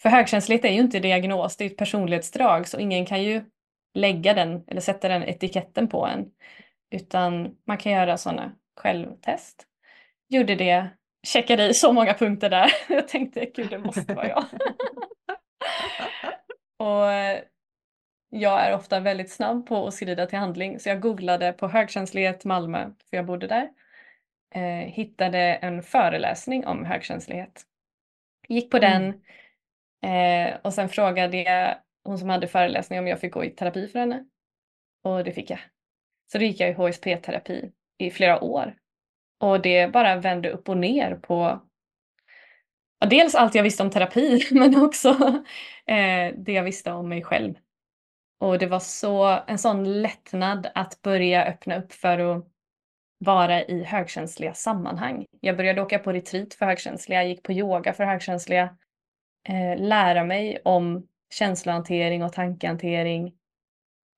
För 0.01 0.09
högkänslighet 0.09 0.65
är 0.65 0.69
ju 0.69 0.79
inte 0.79 0.99
diagnos, 0.99 1.57
det 1.57 1.65
är 1.65 1.69
ett 1.69 1.77
personlighetsdrag 1.77 2.67
så 2.67 2.79
ingen 2.79 3.05
kan 3.05 3.23
ju 3.23 3.41
lägga 3.93 4.33
den 4.33 4.63
eller 4.67 4.81
sätta 4.81 5.07
den 5.07 5.23
etiketten 5.23 5.87
på 5.87 6.05
en. 6.05 6.31
Utan 6.91 7.55
man 7.67 7.77
kan 7.77 7.91
göra 7.91 8.17
sådana 8.17 8.51
självtest. 8.75 9.67
Gjorde 10.29 10.55
det, 10.55 10.87
checkade 11.27 11.67
i 11.69 11.73
så 11.73 11.93
många 11.93 12.13
punkter 12.13 12.49
där. 12.49 12.71
Jag 12.89 13.07
tänkte 13.07 13.45
gud 13.45 13.69
det 13.69 13.77
måste 13.77 14.13
vara 14.13 14.27
jag. 14.27 14.45
och 16.87 17.11
eh, 17.11 17.39
jag 18.29 18.65
är 18.65 18.75
ofta 18.75 18.99
väldigt 18.99 19.31
snabb 19.31 19.67
på 19.67 19.87
att 19.87 19.93
skrida 19.93 20.25
till 20.25 20.39
handling 20.39 20.79
så 20.79 20.89
jag 20.89 21.01
googlade 21.01 21.53
på 21.53 21.67
högkänslighet 21.67 22.45
Malmö, 22.45 22.91
för 23.09 23.17
jag 23.17 23.25
bodde 23.25 23.47
där. 23.47 23.69
Eh, 24.55 24.87
hittade 24.87 25.39
en 25.39 25.83
föreläsning 25.83 26.67
om 26.67 26.85
högkänslighet. 26.85 27.63
Gick 28.47 28.71
på 28.71 28.77
Mm. 28.77 29.13
den 30.01 30.11
eh, 30.11 30.55
och 30.63 30.73
sen 30.73 30.89
frågade 30.89 31.37
jag 31.37 31.77
hon 32.03 32.19
som 32.19 32.29
hade 32.29 32.47
föreläsningen 32.47 33.03
om 33.03 33.07
jag 33.07 33.19
fick 33.19 33.33
gå 33.33 33.45
i 33.45 33.49
terapi 33.49 33.87
för 33.87 33.99
henne. 33.99 34.25
Och 35.03 35.23
det 35.23 35.31
fick 35.31 35.49
jag. 35.49 35.59
Så 36.31 36.37
då 36.37 36.43
gick 36.43 36.59
jag 36.59 36.69
i 36.69 36.73
HSP-terapi 36.73 37.71
i 37.97 38.11
flera 38.11 38.43
år. 38.43 38.75
Och 39.39 39.61
det 39.61 39.87
bara 39.93 40.15
vände 40.15 40.49
upp 40.49 40.69
och 40.69 40.77
ner 40.77 41.15
på 41.15 41.67
dels 43.05 43.35
allt 43.35 43.55
jag 43.55 43.63
visste 43.63 43.83
om 43.83 43.89
terapi 43.89 44.41
men 44.51 44.83
också 44.83 45.09
eh, 45.85 46.33
det 46.37 46.51
jag 46.51 46.63
visste 46.63 46.91
om 46.91 47.09
mig 47.09 47.23
själv. 47.23 47.55
Och 48.39 48.59
det 48.59 48.67
var 48.67 48.79
så, 48.79 49.43
en 49.47 49.57
sån 49.57 50.01
lättnad 50.01 50.67
att 50.75 51.01
börja 51.01 51.45
öppna 51.45 51.77
upp 51.77 51.93
för 51.93 52.19
att 52.19 52.45
vara 53.17 53.63
i 53.63 53.83
högkänsliga 53.83 54.53
sammanhang. 54.53 55.25
Jag 55.39 55.57
började 55.57 55.81
åka 55.81 55.99
på 55.99 56.11
retreat 56.11 56.53
för 56.53 56.65
högkänsliga, 56.65 57.23
gick 57.23 57.43
på 57.43 57.53
yoga 57.53 57.93
för 57.93 58.03
högkänsliga, 58.03 58.77
eh, 59.49 59.81
lära 59.81 60.23
mig 60.23 60.61
om 60.65 61.07
känslohantering 61.33 62.23
och 62.23 62.33
tankehantering 62.33 63.33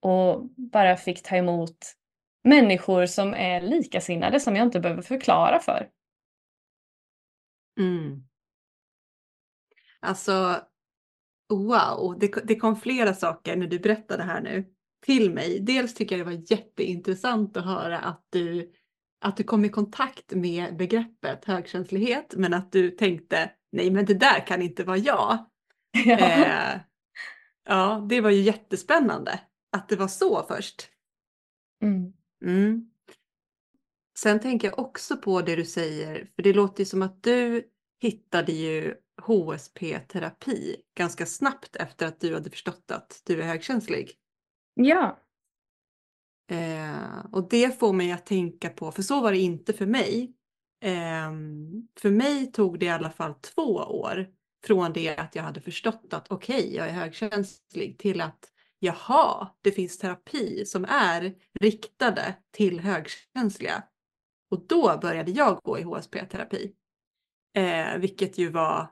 och 0.02 0.46
bara 0.46 0.98
fick 0.98 1.24
ta 1.24 1.36
emot 1.36 1.78
människor 2.44 3.06
som 3.06 3.34
är 3.34 3.62
likasinnade 3.62 4.40
som 4.40 4.56
jag 4.56 4.68
inte 4.68 4.80
behöver 4.80 5.02
förklara 5.02 5.60
för. 5.60 5.90
Mm. 7.80 8.24
Alltså, 10.00 10.62
wow, 11.50 12.20
det, 12.20 12.28
det 12.44 12.56
kom 12.56 12.76
flera 12.76 13.14
saker 13.14 13.56
när 13.56 13.68
du 13.68 13.80
berättade 13.80 14.24
här 14.24 14.42
nu 14.42 14.66
till 15.06 15.34
mig. 15.34 15.60
Dels 15.60 15.94
tycker 15.94 16.18
jag 16.18 16.28
det 16.28 16.36
var 16.36 16.52
jätteintressant 16.52 17.58
att 17.58 17.66
höra 17.66 18.00
att 18.00 18.26
du, 18.30 18.74
att 19.22 19.38
du 19.38 19.44
kom 19.44 19.66
i 19.66 19.70
kontakt 19.70 20.34
med 20.34 20.78
begreppet 20.78 21.46
högkänslighet 21.46 22.34
men 22.38 22.54
att 22.54 22.72
du 22.72 22.92
tänkte 22.92 23.52
nej 23.72 23.92
men 23.92 24.06
det 24.06 24.14
där 24.14 24.48
kan 24.48 24.62
inte 24.62 24.84
vara 24.84 24.98
jag. 24.98 25.46
Ja. 26.06 26.18
Eh, 26.18 26.80
ja, 27.66 28.06
det 28.10 28.22
var 28.22 28.30
ju 28.30 28.42
jättespännande 28.42 29.40
att 29.72 29.90
det 29.90 29.96
var 29.96 30.08
så 30.08 30.44
först. 30.44 30.90
Mm. 31.84 32.14
Mm. 32.46 32.90
Sen 34.20 34.40
tänker 34.40 34.68
jag 34.68 34.80
också 34.80 35.18
på 35.18 35.42
det 35.42 35.56
du 35.56 35.66
säger, 35.66 36.30
för 36.36 36.44
det 36.44 36.54
låter 36.54 36.82
ju 36.82 36.86
som 36.86 37.02
att 37.02 37.24
du 37.24 37.64
hittade 38.02 38.52
ju 38.52 38.96
HSP-terapi 39.22 40.76
ganska 40.98 41.26
snabbt 41.26 41.76
efter 41.76 42.06
att 42.06 42.20
du 42.20 42.34
hade 42.34 42.50
förstått 42.50 42.92
att 42.92 43.22
du 43.26 43.42
är 43.42 43.48
högkänslig. 43.48 44.12
ja. 44.74 45.20
Eh, 46.50 47.26
och 47.32 47.50
det 47.50 47.80
får 47.80 47.94
mig 47.94 48.12
att 48.12 48.26
tänka 48.26 48.70
på, 48.70 48.92
för 48.92 49.02
så 49.02 49.22
var 49.22 49.32
det 49.32 49.38
inte 49.38 49.74
för 49.74 49.86
mig. 49.86 50.34
Eh, 50.82 51.32
för 52.00 52.12
mig 52.12 52.52
tog 52.52 52.80
det 52.80 52.86
i 52.86 52.90
alla 52.90 53.12
fall 53.12 53.34
två 53.34 53.76
år 53.76 54.28
från 54.66 54.94
det 54.94 55.18
att 55.18 55.36
jag 55.36 55.44
hade 55.44 55.62
förstått 55.62 56.14
att 56.14 56.32
okej, 56.32 56.76
jag 56.76 56.88
är 56.88 56.92
högkänslig 56.92 58.00
till 58.00 58.22
att 58.22 58.52
jaha, 58.80 59.48
det 59.62 59.72
finns 59.72 59.98
terapi 59.98 60.66
som 60.66 60.86
är 60.86 61.36
riktade 61.60 62.36
till 62.52 62.80
högkänsliga. 62.80 63.84
Och 64.52 64.68
då 64.68 64.98
började 65.02 65.32
jag 65.32 65.60
gå 65.64 65.80
i 65.80 65.84
HSP-terapi. 65.84 66.74
Eh, 67.56 67.98
vilket 67.98 68.38
ju 68.38 68.50
var, 68.50 68.88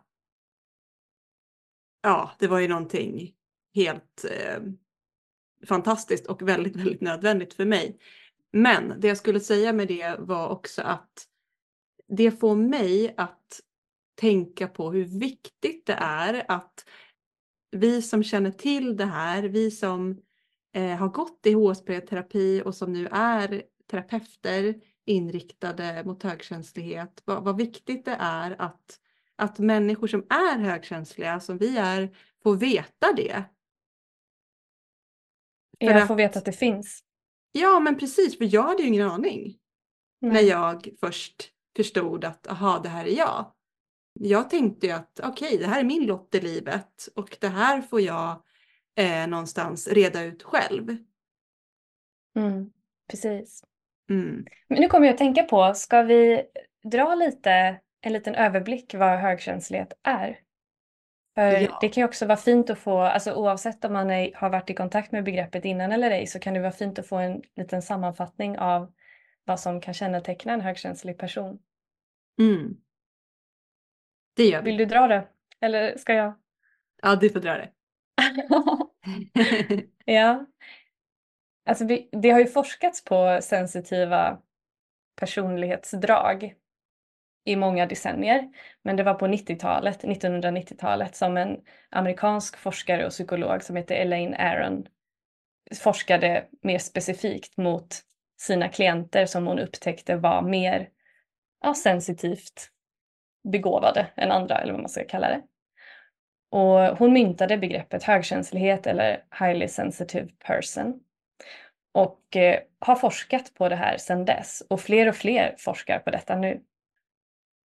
ja, 2.01 2.31
det 2.39 2.47
var 2.47 2.59
ju 2.59 2.67
någonting 2.67 3.33
helt 3.75 4.25
eh, 4.31 4.61
fantastiskt 5.67 6.27
och 6.27 6.41
väldigt, 6.41 6.75
väldigt 6.75 7.01
nödvändigt 7.01 7.53
för 7.53 7.65
mig. 7.65 7.97
Men 8.53 8.93
det 8.99 9.07
jag 9.07 9.17
skulle 9.17 9.39
säga 9.39 9.73
med 9.73 9.87
det 9.87 10.15
var 10.19 10.49
också 10.49 10.81
att 10.81 11.27
det 12.07 12.31
får 12.31 12.55
mig 12.55 13.13
att 13.17 13.61
tänka 14.15 14.67
på 14.67 14.91
hur 14.91 15.05
viktigt 15.05 15.85
det 15.85 15.97
är 15.99 16.45
att 16.47 16.85
vi 17.71 18.01
som 18.01 18.23
känner 18.23 18.51
till 18.51 18.97
det 18.97 19.05
här, 19.05 19.43
vi 19.43 19.71
som 19.71 20.21
eh, 20.73 20.95
har 20.95 21.07
gått 21.07 21.45
i 21.45 21.53
HSP-terapi 21.53 22.61
och 22.65 22.75
som 22.75 22.93
nu 22.93 23.07
är 23.11 23.63
terapeuter 23.91 24.75
inriktade 25.05 26.03
mot 26.05 26.23
högkänslighet, 26.23 27.21
vad, 27.25 27.43
vad 27.43 27.57
viktigt 27.57 28.05
det 28.05 28.17
är 28.19 28.61
att, 28.61 28.99
att 29.35 29.59
människor 29.59 30.07
som 30.07 30.25
är 30.29 30.59
högkänsliga, 30.59 31.39
som 31.39 31.57
vi 31.57 31.77
är, 31.77 32.15
får 32.43 32.55
veta 32.55 33.13
det. 33.15 33.43
För 35.79 35.87
Jag 35.91 35.97
att- 36.01 36.07
får 36.07 36.15
veta 36.15 36.39
att 36.39 36.45
det 36.45 36.51
finns. 36.51 37.03
Ja, 37.51 37.79
men 37.79 37.97
precis, 37.97 38.37
för 38.37 38.53
jag 38.53 38.63
hade 38.63 38.81
ju 38.81 38.87
ingen 38.87 39.07
aning 39.07 39.55
när 40.21 40.31
Nej. 40.33 40.47
jag 40.47 40.89
först 40.99 41.51
förstod 41.75 42.25
att 42.25 42.47
aha, 42.47 42.79
det 42.83 42.89
här 42.89 43.05
är 43.05 43.17
jag. 43.17 43.51
Jag 44.19 44.49
tänkte 44.49 44.87
ju 44.87 44.93
att 44.93 45.19
okej, 45.23 45.57
det 45.57 45.65
här 45.65 45.79
är 45.79 45.83
min 45.83 46.05
lott 46.05 46.35
i 46.35 46.41
livet 46.41 47.07
och 47.15 47.37
det 47.41 47.47
här 47.47 47.81
får 47.81 48.01
jag 48.01 48.43
eh, 48.95 49.27
någonstans 49.27 49.87
reda 49.87 50.23
ut 50.23 50.43
själv. 50.43 50.97
Mm, 52.35 52.71
precis. 53.09 53.63
Mm. 54.09 54.45
Men 54.67 54.81
nu 54.81 54.87
kommer 54.87 55.05
jag 55.07 55.13
att 55.13 55.17
tänka 55.17 55.43
på, 55.43 55.73
ska 55.75 56.01
vi 56.01 56.43
dra 56.91 57.15
lite, 57.15 57.79
en 58.01 58.13
liten 58.13 58.35
överblick 58.35 58.93
vad 58.93 59.19
högkänslighet 59.19 59.93
är? 60.03 60.39
För 61.37 61.51
Ja. 61.61 61.77
det 61.81 61.89
kan 61.89 62.01
ju 62.01 62.05
också 62.05 62.25
vara 62.25 62.37
fint 62.37 62.69
att 62.69 62.79
få, 62.79 62.99
alltså 62.99 63.33
oavsett 63.33 63.85
om 63.85 63.93
man 63.93 64.11
är, 64.11 64.31
har 64.35 64.49
varit 64.49 64.69
i 64.69 64.73
kontakt 64.73 65.11
med 65.11 65.23
begreppet 65.23 65.65
innan 65.65 65.91
eller 65.91 66.11
ej, 66.11 66.27
så 66.27 66.39
kan 66.39 66.53
det 66.53 66.59
vara 66.59 66.71
fint 66.71 66.99
att 66.99 67.07
få 67.07 67.15
en 67.15 67.41
liten 67.55 67.81
sammanfattning 67.81 68.57
av 68.59 68.93
vad 69.45 69.59
som 69.59 69.81
kan 69.81 69.93
känneteckna 69.93 70.53
en 70.53 70.61
högkänslig 70.61 71.17
person. 71.17 71.59
Mm. 72.39 72.77
Det 74.35 74.43
gör 74.43 74.61
vi. 74.61 74.65
Vill 74.71 74.77
du 74.77 74.85
dra 74.85 75.07
det? 75.07 75.27
Eller 75.61 75.97
ska 75.97 76.13
jag? 76.13 76.33
Ja, 77.01 77.15
du 77.15 77.29
får 77.29 77.39
dra 77.39 77.53
det. 77.53 77.69
ja. 80.05 80.45
Alltså 81.65 81.85
det 82.11 82.29
har 82.29 82.39
ju 82.39 82.47
forskats 82.47 83.03
på 83.03 83.39
sensitiva 83.41 84.41
personlighetsdrag 85.15 86.55
i 87.47 87.55
många 87.55 87.85
decennier. 87.85 88.49
Men 88.83 88.95
det 88.95 89.03
var 89.03 89.13
på 89.13 89.27
90-talet, 89.27 90.03
1990-talet 90.03 91.15
som 91.15 91.37
en 91.37 91.57
amerikansk 91.89 92.57
forskare 92.57 93.05
och 93.05 93.11
psykolog 93.11 93.63
som 93.63 93.75
heter 93.75 93.95
Elaine 93.95 94.35
Aron 94.35 94.87
forskade 95.75 96.45
mer 96.61 96.77
specifikt 96.77 97.57
mot 97.57 97.87
sina 98.39 98.69
klienter 98.69 99.25
som 99.25 99.47
hon 99.47 99.59
upptäckte 99.59 100.15
var 100.15 100.41
mer 100.41 100.89
ja, 101.63 101.73
sensitivt 101.73 102.69
begåvade 103.51 104.07
än 104.15 104.31
andra, 104.31 104.57
eller 104.57 104.73
vad 104.73 104.81
man 104.81 104.89
ska 104.89 105.03
kalla 105.03 105.27
det. 105.27 105.41
Och 106.51 106.97
hon 106.97 107.13
myntade 107.13 107.57
begreppet 107.57 108.03
högkänslighet 108.03 108.87
eller 108.87 109.23
highly 109.39 109.67
sensitive 109.67 110.29
person 110.47 110.99
och 111.91 112.35
eh, 112.35 112.59
har 112.79 112.95
forskat 112.95 113.53
på 113.53 113.69
det 113.69 113.75
här 113.75 113.97
sedan 113.97 114.25
dess 114.25 114.63
och 114.69 114.81
fler 114.81 115.09
och 115.09 115.15
fler 115.15 115.55
forskar 115.57 115.99
på 115.99 116.11
detta 116.11 116.35
nu. 116.35 116.61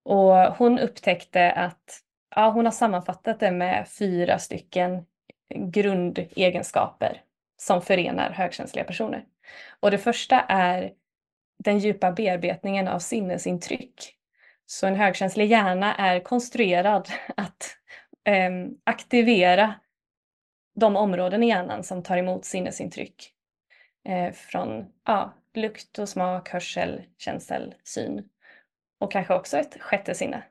Och 0.02 0.34
hon 0.34 0.78
upptäckte 0.78 1.52
att 1.52 2.00
ja, 2.36 2.50
hon 2.50 2.64
har 2.64 2.72
sammanfattat 2.72 3.40
det 3.40 3.50
med 3.50 3.88
fyra 3.88 4.38
stycken 4.38 5.06
grundegenskaper 5.54 7.22
som 7.56 7.82
förenar 7.82 8.30
högkänsliga 8.30 8.84
personer. 8.84 9.24
Och 9.80 9.90
det 9.90 9.98
första 9.98 10.40
är 10.40 10.92
den 11.64 11.78
djupa 11.78 12.12
bearbetningen 12.12 12.88
av 12.88 12.98
sinnesintryck. 12.98 14.16
Så 14.66 14.86
en 14.86 14.96
högkänslig 14.96 15.46
hjärna 15.46 15.94
är 15.94 16.20
konstruerad 16.20 17.08
att 17.36 17.76
eh, 18.24 18.50
aktivera 18.84 19.74
de 20.74 20.96
områden 20.96 21.42
i 21.42 21.48
hjärnan 21.48 21.84
som 21.84 22.02
tar 22.02 22.16
emot 22.16 22.44
sinnesintryck 22.44 23.32
eh, 24.08 24.32
från 24.32 24.86
ja, 25.06 25.34
lukt 25.54 25.98
och 25.98 26.08
smak, 26.08 26.48
hörsel, 26.48 27.02
känsel, 27.18 27.74
syn 27.84 28.28
och 29.00 29.12
kanske 29.12 29.34
också 29.34 29.58
ett 29.58 29.80
sjätte 29.80 30.14
sinne. 30.14 30.42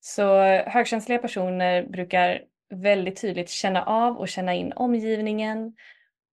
Så 0.00 0.40
högkänsliga 0.66 1.18
personer 1.18 1.82
brukar 1.82 2.42
väldigt 2.70 3.20
tydligt 3.20 3.50
känna 3.50 3.84
av 3.84 4.16
och 4.16 4.28
känna 4.28 4.54
in 4.54 4.72
omgivningen 4.72 5.76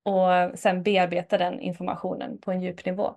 och 0.03 0.59
sen 0.59 0.83
bearbeta 0.83 1.37
den 1.37 1.59
informationen 1.59 2.37
på 2.37 2.51
en 2.51 2.61
djup 2.61 2.85
nivå. 2.85 3.15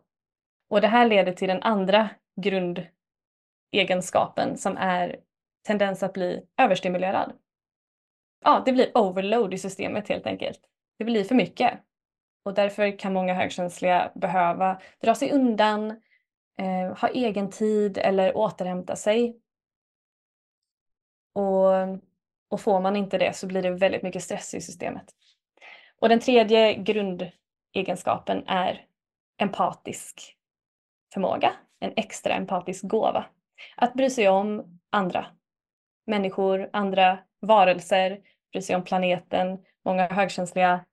Och 0.70 0.80
det 0.80 0.88
här 0.88 1.08
leder 1.08 1.32
till 1.32 1.48
den 1.48 1.62
andra 1.62 2.08
grundegenskapen 2.40 4.56
som 4.56 4.76
är 4.76 5.16
tendens 5.66 6.02
att 6.02 6.12
bli 6.12 6.42
överstimulerad. 6.56 7.32
Ja, 8.44 8.62
det 8.64 8.72
blir 8.72 8.98
overload 8.98 9.54
i 9.54 9.58
systemet 9.58 10.08
helt 10.08 10.26
enkelt. 10.26 10.60
Det 10.98 11.04
blir 11.04 11.24
för 11.24 11.34
mycket. 11.34 11.72
Och 12.44 12.54
därför 12.54 12.98
kan 12.98 13.12
många 13.12 13.34
högkänsliga 13.34 14.12
behöva 14.14 14.80
dra 15.02 15.14
sig 15.14 15.32
undan, 15.32 16.00
eh, 16.58 16.98
ha 16.98 17.08
egen 17.08 17.50
tid 17.50 17.98
eller 17.98 18.36
återhämta 18.36 18.96
sig. 18.96 19.40
Och, 21.32 21.70
och 22.48 22.60
får 22.60 22.80
man 22.80 22.96
inte 22.96 23.18
det 23.18 23.36
så 23.36 23.46
blir 23.46 23.62
det 23.62 23.70
väldigt 23.70 24.02
mycket 24.02 24.22
stress 24.22 24.54
i 24.54 24.60
systemet. 24.60 25.04
Och 26.00 26.08
den 26.08 26.20
tredje 26.20 26.74
grundegenskapen 26.74 28.46
är 28.46 28.86
empatisk 29.38 30.36
förmåga, 31.14 31.52
en 31.80 31.92
extra 31.96 32.34
empatisk 32.34 32.84
gåva. 32.84 33.26
Att 33.76 33.94
bry 33.94 34.10
sig 34.10 34.28
om 34.28 34.78
andra 34.90 35.26
människor, 36.06 36.70
andra 36.72 37.18
varelser, 37.40 38.20
bry 38.52 38.62
sig 38.62 38.76
om 38.76 38.84
planeten. 38.84 39.58
Många 39.84 40.08
högkänsliga 40.08 40.84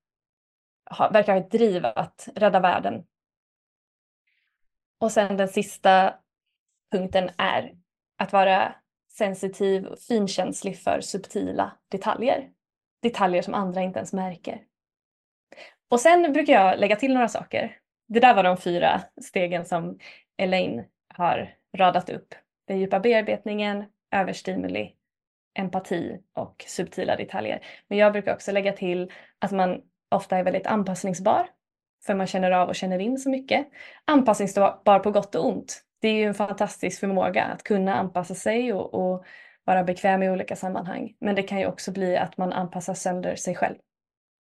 verkar 1.12 1.34
ha 1.34 1.40
ett 1.40 1.52
driv 1.52 1.86
att 1.86 2.30
rädda 2.36 2.60
världen. 2.60 3.04
Och 5.04 5.12
sen 5.12 5.38
den 5.38 5.48
sista 5.48 6.16
punkten 6.92 7.30
är 7.38 7.74
att 8.18 8.34
vara 8.34 8.76
sensitiv 9.12 9.86
och 9.86 10.00
finkänslig 10.00 10.80
för 10.80 11.02
subtila 11.02 11.72
detaljer. 11.92 12.50
Detaljer 13.02 13.42
som 13.42 13.54
andra 13.54 13.82
inte 13.82 14.00
ens 14.00 14.14
märker. 14.14 14.62
Och 15.90 16.00
sen 16.00 16.34
brukar 16.34 16.54
jag 16.54 16.80
lägga 16.80 16.96
till 16.96 17.14
några 17.14 17.28
saker. 17.28 17.78
Det 18.08 18.20
där 18.20 18.34
var 18.34 18.44
de 18.44 18.58
fyra 18.58 19.02
stegen 19.22 19.66
som 19.66 20.00
Elaine 20.38 20.86
har 21.08 21.56
radat 21.78 22.10
upp. 22.10 22.36
Den 22.68 22.80
djupa 22.80 23.00
bearbetningen, 23.00 23.86
överstimuli, 24.12 24.96
empati 25.60 26.20
och 26.34 26.66
subtila 26.68 27.16
detaljer. 27.16 27.66
Men 27.88 27.98
jag 27.98 28.14
brukar 28.14 28.34
också 28.34 28.52
lägga 28.52 28.74
till 28.74 29.12
att 29.40 29.52
man 29.52 29.82
ofta 30.12 30.38
är 30.38 30.44
väldigt 30.44 30.68
anpassningsbar 30.68 31.50
för 32.06 32.16
man 32.16 32.28
känner 32.28 32.52
av 32.52 32.70
och 32.70 32.76
känner 32.76 33.00
in 33.00 33.18
så 33.18 33.30
mycket. 33.30 33.68
Anpassningsbar 34.06 35.00
på 35.00 35.12
gott 35.12 35.36
och 35.36 35.48
ont. 35.48 35.84
Det 36.02 36.08
är 36.08 36.14
ju 36.14 36.24
en 36.24 36.34
fantastisk 36.34 37.00
förmåga 37.00 37.44
att 37.44 37.64
kunna 37.64 37.96
anpassa 37.96 38.36
sig 38.36 38.74
och, 38.74 38.94
och 38.94 39.26
vara 39.64 39.84
bekväm 39.84 40.24
i 40.24 40.30
olika 40.30 40.56
sammanhang. 40.56 41.16
Men 41.20 41.36
det 41.36 41.44
kan 41.44 41.60
ju 41.60 41.66
också 41.66 41.92
bli 41.92 42.18
att 42.18 42.38
man 42.38 42.54
anpassar 42.54 42.94
sönder 42.94 43.36
sig 43.36 43.56
själv. 43.56 43.76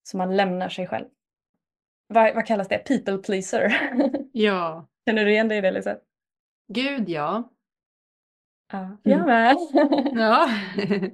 Så 0.03 0.17
man 0.17 0.37
lämnar 0.37 0.69
sig 0.69 0.87
själv. 0.87 1.07
Vad, 2.07 2.35
vad 2.35 2.47
kallas 2.47 2.69
det? 2.69 2.79
People 2.79 3.19
pleaser. 3.19 3.75
Ja. 4.33 4.89
Känner 5.07 5.25
du 5.25 5.31
igen 5.31 5.49
dig 5.49 5.59
i 5.59 5.61
det 5.61 5.71
Lisa? 5.71 5.97
Gud 6.69 7.09
ja. 7.09 7.51
Ja, 8.73 8.97
jag 9.03 9.27
med. 9.27 9.57
Ja. 10.13 10.49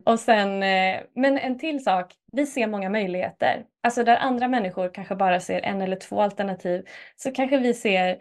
Och 0.12 0.20
sen, 0.20 0.62
eh, 0.62 1.00
men 1.14 1.38
en 1.38 1.58
till 1.58 1.84
sak, 1.84 2.14
vi 2.32 2.46
ser 2.46 2.66
många 2.66 2.90
möjligheter. 2.90 3.64
Alltså 3.82 4.04
där 4.04 4.16
andra 4.16 4.48
människor 4.48 4.94
kanske 4.94 5.16
bara 5.16 5.40
ser 5.40 5.60
en 5.60 5.82
eller 5.82 5.96
två 5.96 6.22
alternativ 6.22 6.86
så 7.16 7.32
kanske 7.32 7.58
vi 7.58 7.74
ser 7.74 8.18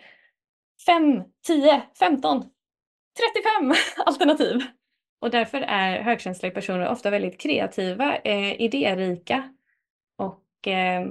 fem, 0.85 1.23
tio, 1.47 1.81
femton, 1.99 2.49
trettiofem 3.17 3.73
alternativ. 4.05 4.61
Och 5.21 5.29
därför 5.29 5.61
är 5.61 6.01
högkänsliga 6.01 6.51
personer 6.51 6.89
ofta 6.89 7.09
väldigt 7.09 7.41
kreativa, 7.41 8.17
eh, 8.17 8.61
idérika 8.61 9.53
och 10.17 10.67
eh, 10.67 11.07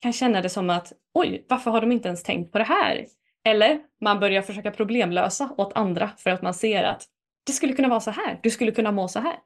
kan 0.00 0.12
känna 0.12 0.42
det 0.42 0.48
som 0.48 0.70
att 0.70 0.92
oj, 1.14 1.46
varför 1.48 1.70
har 1.70 1.80
de 1.80 1.92
inte 1.92 2.08
ens 2.08 2.22
tänkt 2.22 2.52
på 2.52 2.58
det 2.58 2.64
här? 2.64 3.06
Eller 3.44 3.80
man 4.00 4.20
börjar 4.20 4.42
försöka 4.42 4.70
problemlösa 4.70 5.50
åt 5.56 5.72
andra 5.76 6.10
för 6.18 6.30
att 6.30 6.42
man 6.42 6.54
ser 6.54 6.84
att 6.84 7.02
det 7.46 7.52
skulle 7.52 7.72
kunna 7.72 7.88
vara 7.88 8.00
så 8.00 8.10
här, 8.10 8.40
du 8.42 8.50
skulle 8.50 8.72
kunna 8.72 8.92
må 8.92 9.08
så 9.08 9.20
här. 9.20 9.36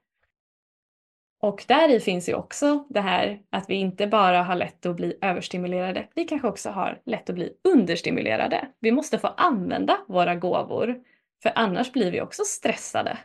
Och 1.42 1.64
där 1.68 1.88
i 1.88 2.00
finns 2.00 2.28
ju 2.28 2.34
också 2.34 2.86
det 2.88 3.00
här 3.00 3.42
att 3.50 3.70
vi 3.70 3.74
inte 3.74 4.06
bara 4.06 4.42
har 4.42 4.56
lätt 4.56 4.86
att 4.86 4.96
bli 4.96 5.18
överstimulerade, 5.20 6.08
vi 6.14 6.24
kanske 6.24 6.48
också 6.48 6.70
har 6.70 7.02
lätt 7.06 7.28
att 7.28 7.34
bli 7.34 7.52
understimulerade. 7.64 8.68
Vi 8.80 8.92
måste 8.92 9.18
få 9.18 9.26
använda 9.26 9.98
våra 10.08 10.34
gåvor, 10.34 11.04
för 11.42 11.52
annars 11.54 11.92
blir 11.92 12.10
vi 12.12 12.20
också 12.20 12.42
stressade. 12.44 13.18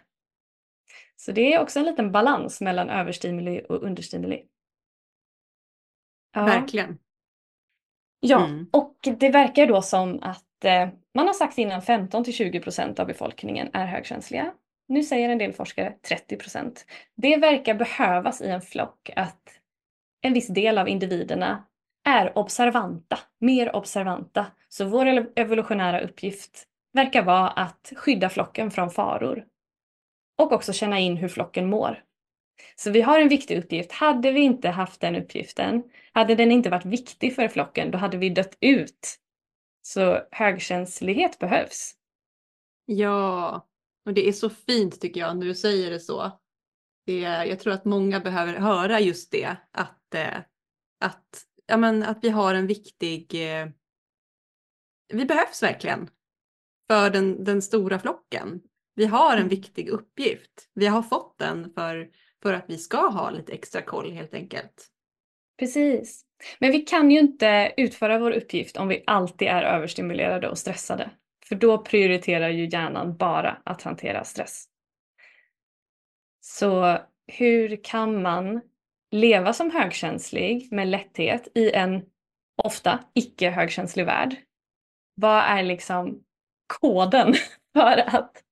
Så 1.16 1.32
det 1.32 1.54
är 1.54 1.62
också 1.62 1.80
en 1.80 1.86
liten 1.86 2.12
balans 2.12 2.62
mellan 2.62 2.90
överstimuli 2.90 3.62
och 3.70 3.84
understimuli. 3.84 4.44
Ja. 6.34 6.46
Verkligen. 6.46 6.98
Ja, 8.20 8.46
Mm. 8.46 8.70
och 8.74 8.98
det 9.20 9.30
verkar 9.30 9.68
då 9.68 9.82
som 9.82 10.20
att 10.22 10.66
eh, 10.66 10.90
man 11.14 11.28
har 11.28 11.34
sagt 11.34 11.58
innan 11.58 11.82
15 11.82 12.24
till 12.24 12.34
20 12.34 12.60
procent 12.60 13.00
av 13.00 13.08
befolkningen 13.08 13.70
är 13.74 13.86
högkänsliga. 13.86 14.54
Nu 14.88 15.04
säger 15.04 15.30
en 15.30 15.38
del 15.38 15.54
forskare 15.54 15.94
30 16.02 16.38
procent. 16.38 16.86
Det 17.16 17.38
verkar 17.38 17.74
behövas 17.74 18.42
i 18.42 18.48
en 18.48 18.62
flock 18.62 19.10
att 19.16 19.60
en 20.22 20.34
viss 20.34 20.48
del 20.48 20.78
av 20.78 20.90
individerna 20.90 21.66
är 22.08 22.38
observanta, 22.38 23.20
mer 23.40 23.76
observanta. 23.76 24.46
Så 24.70 24.86
vår 24.86 25.32
evolutionära 25.36 26.02
uppgift 26.02 26.68
verkar 26.94 27.24
vara 27.24 27.50
att 27.50 27.94
skydda 27.96 28.30
flocken 28.30 28.72
från 28.72 28.92
faror. 28.92 29.46
Och 30.38 30.52
också 30.52 30.74
känna 30.74 31.00
in 31.00 31.18
hur 31.18 31.28
flocken 31.28 31.70
mår. 31.70 32.04
Så 32.76 32.92
vi 32.92 33.02
har 33.02 33.20
en 33.20 33.30
viktig 33.30 33.58
uppgift. 33.58 33.92
Hade 33.92 34.32
vi 34.32 34.42
inte 34.42 34.70
haft 34.70 35.02
den 35.02 35.16
uppgiften, 35.16 35.84
hade 36.12 36.36
den 36.36 36.52
inte 36.52 36.70
varit 36.70 36.86
viktig 36.86 37.36
för 37.36 37.48
flocken, 37.48 37.92
då 37.92 37.98
hade 37.98 38.18
vi 38.18 38.30
dött 38.30 38.58
ut. 38.60 39.20
Så 39.82 40.20
högkänslighet 40.32 41.40
behövs. 41.40 41.96
Ja, 42.86 43.66
och 44.06 44.14
det 44.14 44.28
är 44.28 44.34
så 44.34 44.50
fint 44.50 45.02
tycker 45.02 45.20
jag 45.20 45.38
när 45.38 45.46
du 45.46 45.56
säger 45.56 45.92
det 45.92 46.00
så. 46.00 46.40
Det 47.06 47.20
jag 47.20 47.60
tror 47.60 47.74
att 47.74 47.86
många 47.86 48.20
behöver 48.20 48.54
höra 48.54 49.00
just 49.00 49.32
det, 49.32 49.58
att 49.72 50.14
eh, 50.14 50.38
att, 51.00 51.44
ja, 51.66 51.78
men, 51.78 52.04
att 52.04 52.24
vi 52.24 52.30
har 52.30 52.54
en 52.54 52.68
viktig... 52.68 53.34
Eh, 53.34 53.68
vi 55.14 55.26
behövs 55.26 55.64
verkligen 55.64 56.10
för 56.88 57.10
den, 57.10 57.44
den 57.44 57.62
stora 57.62 58.00
flocken. 58.00 58.62
Vi 58.96 59.06
har 59.06 59.32
en 59.32 59.38
Mm. 59.38 59.50
viktig 59.50 59.90
uppgift. 59.90 60.70
Vi 60.74 60.86
har 60.86 61.02
fått 61.02 61.38
den 61.38 61.74
för, 61.74 62.10
för 62.42 62.54
att 62.54 62.66
vi 62.68 62.78
ska 62.78 63.08
ha 63.08 63.30
lite 63.30 63.54
extra 63.54 63.82
koll 63.82 64.12
helt 64.12 64.34
enkelt. 64.34 64.88
Precis. 65.60 66.26
Men 66.60 66.72
vi 66.72 66.80
kan 66.80 67.12
ju 67.12 67.20
inte 67.20 67.74
utföra 67.78 68.20
vår 68.20 68.32
uppgift 68.32 68.78
om 68.78 68.88
vi 68.88 69.04
alltid 69.08 69.48
är 69.48 69.64
överstimulerade 69.64 70.50
och 70.50 70.58
stressade. 70.58 71.10
För 71.48 71.56
då 71.56 71.78
prioriterar 71.78 72.50
ju 72.50 72.70
hjärnan 72.70 73.18
bara 73.18 73.62
att 73.64 73.82
hantera 73.82 74.24
stress. 74.24 74.66
Så 76.42 76.98
hur 77.28 77.84
kan 77.84 78.22
man 78.22 78.62
leva 79.12 79.54
som 79.54 79.72
högkänslig 79.72 80.68
med 80.72 80.88
lätthet 80.88 81.48
i 81.56 81.72
en 81.72 82.06
ofta 82.64 83.00
icke 83.14 83.50
högkänslig 83.50 84.06
värld? 84.06 84.36
Vad 85.16 85.44
är 85.44 85.64
liksom 85.64 86.24
koden 86.80 87.34
för 87.74 88.16
att, 88.16 88.44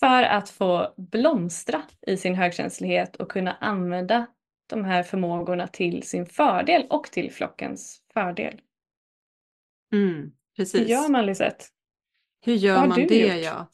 för 0.00 0.22
att 0.22 0.50
få 0.50 0.94
blomstra 0.96 1.82
i 2.06 2.16
sin 2.16 2.34
högkänslighet 2.34 3.16
och 3.16 3.30
kunna 3.30 3.52
använda 3.52 4.26
de 4.66 4.84
här 4.84 5.02
förmågorna 5.02 5.66
till 5.66 6.02
sin 6.02 6.26
fördel 6.26 6.86
och 6.90 7.04
till 7.04 7.32
flockens 7.32 8.02
fördel? 8.12 8.60
Mm, 9.92 10.32
Hur 10.54 10.64
precis. 10.64 10.88
gör 10.88 11.08
man 11.08 11.26
Lisette? 11.26 11.64
Hur 12.40 12.54
gör 12.54 12.86
man 12.86 13.06
det 13.06 13.34
gjort? 13.34 13.44
ja? 13.44 13.66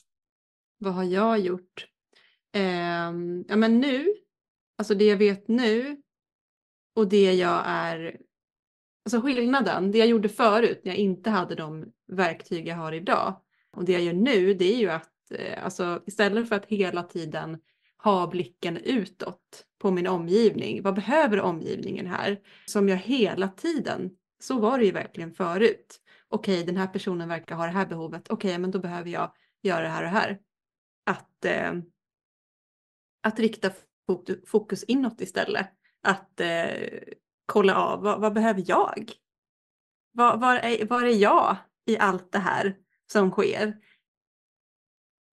Vad 0.78 0.94
har 0.94 1.04
jag 1.04 1.38
gjort? 1.38 1.86
Ehm, 2.52 3.44
ja 3.48 3.56
men 3.56 3.80
nu, 3.80 4.14
alltså 4.78 4.94
det 4.94 5.04
jag 5.04 5.16
vet 5.16 5.48
nu 5.48 6.02
och 6.96 7.08
det 7.08 7.34
jag 7.34 7.62
är, 7.66 8.20
alltså 9.04 9.20
skillnaden, 9.20 9.90
det 9.92 9.98
jag 9.98 10.08
gjorde 10.08 10.28
förut 10.28 10.80
när 10.84 10.92
jag 10.92 10.98
inte 10.98 11.30
hade 11.30 11.54
de 11.54 11.92
verktyg 12.12 12.68
jag 12.68 12.76
har 12.76 12.92
idag 12.92 13.40
och 13.76 13.84
det 13.84 13.92
jag 13.92 14.02
gör 14.02 14.12
nu 14.12 14.54
det 14.54 14.74
är 14.74 14.78
ju 14.78 14.90
att 14.90 15.30
eh, 15.30 15.64
alltså 15.64 16.02
istället 16.06 16.48
för 16.48 16.56
att 16.56 16.66
hela 16.66 17.02
tiden 17.02 17.58
ha 18.04 18.26
blicken 18.26 18.76
utåt 18.76 19.66
på 19.78 19.90
min 19.90 20.06
omgivning, 20.06 20.82
vad 20.82 20.94
behöver 20.94 21.40
omgivningen 21.40 22.06
här? 22.06 22.40
Som 22.66 22.88
jag 22.88 22.96
hela 22.96 23.48
tiden, 23.48 24.10
så 24.40 24.58
var 24.58 24.78
det 24.78 24.84
ju 24.84 24.92
verkligen 24.92 25.32
förut. 25.32 26.00
Okej, 26.34 26.64
den 26.64 26.76
här 26.76 26.86
personen 26.86 27.28
verkar 27.28 27.56
ha 27.56 27.64
det 27.64 27.70
här 27.70 27.86
behovet, 27.86 28.30
okej 28.30 28.58
men 28.58 28.70
då 28.70 28.78
behöver 28.78 29.10
jag 29.10 29.34
göra 29.62 29.82
det 29.82 29.88
här 29.88 30.04
och 30.04 30.10
här. 30.10 30.40
Att, 31.04 31.44
eh, 31.44 31.72
att 33.22 33.38
rikta 33.38 33.70
fokus 34.46 34.84
inåt 34.84 35.20
istället. 35.20 35.70
Att 36.00 36.40
eh, 36.40 37.02
kolla 37.46 37.76
av, 37.76 38.02
vad, 38.02 38.20
vad 38.20 38.34
behöver 38.34 38.64
jag? 38.66 39.12
Var, 40.12 40.36
var, 40.36 40.56
är, 40.56 40.86
var 40.86 41.02
är 41.02 41.16
jag 41.16 41.56
i 41.86 41.98
allt 41.98 42.32
det 42.32 42.38
här 42.38 42.76
som 43.12 43.30
sker? 43.30 43.78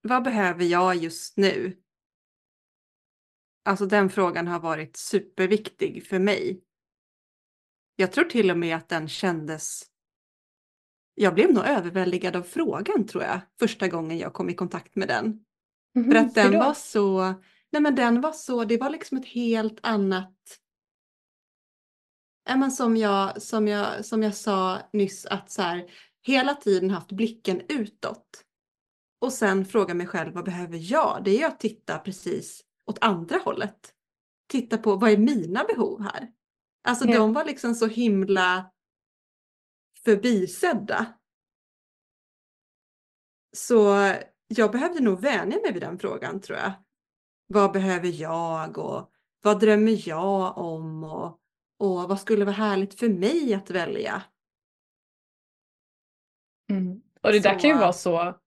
Vad 0.02 0.24
behöver 0.24 0.66
jag 0.66 0.96
just 0.96 1.38
nu? 1.38 1.82
Alltså 3.66 3.86
den 3.86 4.10
frågan 4.10 4.48
har 4.48 4.60
varit 4.60 4.96
superviktig 4.96 6.08
för 6.08 6.20
mig. 6.20 6.64
Jag 7.96 8.12
tror 8.12 8.26
till 8.26 8.52
och 8.52 8.58
med 8.58 8.76
att 8.76 8.90
den 8.90 9.08
kändes... 9.08 9.91
Jag 11.16 11.34
blev 11.34 11.54
nog 11.54 11.66
överväldigad 11.66 12.36
av 12.36 12.44
frågan 12.44 13.08
tror 13.08 13.24
jag, 13.24 13.40
första 13.60 13.88
gången 13.88 14.18
jag 14.18 14.34
kom 14.34 14.50
i 14.50 14.54
kontakt 14.54 14.96
med 14.96 15.08
den. 15.08 15.46
För 15.94 16.00
Mhm, 16.02 16.18
att 16.26 16.36
den 16.36 16.60
var 16.60 16.74
så, 16.74 17.22
nej 17.72 17.82
men 17.82 17.96
den 17.96 18.22
var 18.22 18.32
så, 18.32 18.64
det 18.66 18.78
var 18.78 18.90
liksom 18.90 19.18
ett 19.18 19.26
helt 19.26 19.80
annat, 19.84 20.36
men 22.50 22.72
som 22.72 22.98
jag, 22.98 23.42
som 23.42 23.68
jag, 23.68 24.06
som 24.06 24.24
jag 24.24 24.36
sa 24.36 24.80
nyss 24.94 25.26
att 25.26 25.52
så 25.52 25.62
här, 25.62 25.92
hela 26.22 26.56
tiden 26.56 26.90
haft 26.90 27.12
blicken 27.12 27.62
utåt. 27.70 28.44
Och 29.22 29.34
sen 29.34 29.66
fråga 29.66 29.94
mig 29.94 30.08
själv, 30.08 30.34
vad 30.34 30.46
behöver 30.46 30.78
jag? 30.92 31.22
Det 31.24 31.32
är 31.32 31.38
ju 31.38 31.44
att 31.44 31.60
titta 31.60 31.98
precis 32.00 32.62
åt 32.86 33.04
andra 33.04 33.38
hållet. 33.38 33.94
Titta 34.48 34.78
på, 34.78 34.96
vad 34.96 35.12
är 35.12 35.18
mina 35.18 35.64
behov 35.64 36.02
här? 36.02 36.32
Alltså 36.84 37.08
Ja. 37.08 37.18
de 37.18 37.34
var 37.34 37.46
liksom 37.46 37.76
så 37.76 37.88
himla 37.88 38.72
förbisedda. 40.06 41.14
Så 43.54 44.14
jag 44.48 44.72
behövde 44.72 45.00
nog 45.04 45.22
vänja 45.22 45.60
mig 45.62 45.74
vid 45.74 45.82
den 45.82 46.00
frågan 46.00 46.42
tror 46.42 46.58
jag. 46.58 46.72
Vad 47.48 47.72
behöver 47.72 48.08
jag 48.08 48.78
och 48.78 49.12
vad 49.42 49.60
drömmer 49.60 50.10
jag 50.10 50.58
om 50.58 51.04
och, 51.04 51.40
och 51.80 52.10
vad 52.10 52.20
skulle 52.20 52.46
vara 52.46 52.56
härligt 52.56 53.00
för 53.00 53.10
mig 53.10 53.54
att 53.54 53.70
välja? 53.70 54.24
Mm. 56.70 57.02
Och 57.22 57.32
det 57.32 57.40
där 57.40 57.60
kan 57.60 57.70
ju 57.70 57.78
vara 57.78 57.94
så 57.94 58.38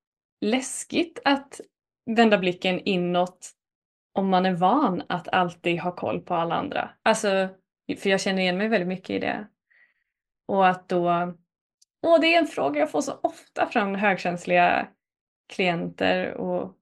läskigt 0.40 1.18
att 1.24 1.60
vända 2.16 2.38
blicken 2.38 2.80
inåt 2.80 3.50
om 4.12 4.28
man 4.28 4.46
är 4.46 4.54
van 4.54 5.02
att 5.08 5.28
alltid 5.28 5.80
ha 5.80 5.96
koll 5.96 6.20
på 6.20 6.34
alla 6.34 6.54
andra. 6.54 6.90
Alltså, 7.02 7.48
för 7.98 8.10
jag 8.10 8.20
känner 8.20 8.42
igen 8.42 8.58
mig 8.58 8.68
väldigt 8.68 8.88
mycket 8.88 9.10
i 9.10 9.18
det. 9.18 9.48
Och 10.46 10.68
att 10.68 10.88
då, 10.88 11.34
och 12.04 12.20
det 12.20 12.34
är 12.34 12.38
en 12.38 12.46
fråga 12.46 12.80
jag 12.80 12.90
får 12.90 13.00
så 13.00 13.18
ofta 13.22 13.66
från 13.66 13.94
högkänsliga 13.94 14.88
klienter 15.48 16.34
och 16.34 16.78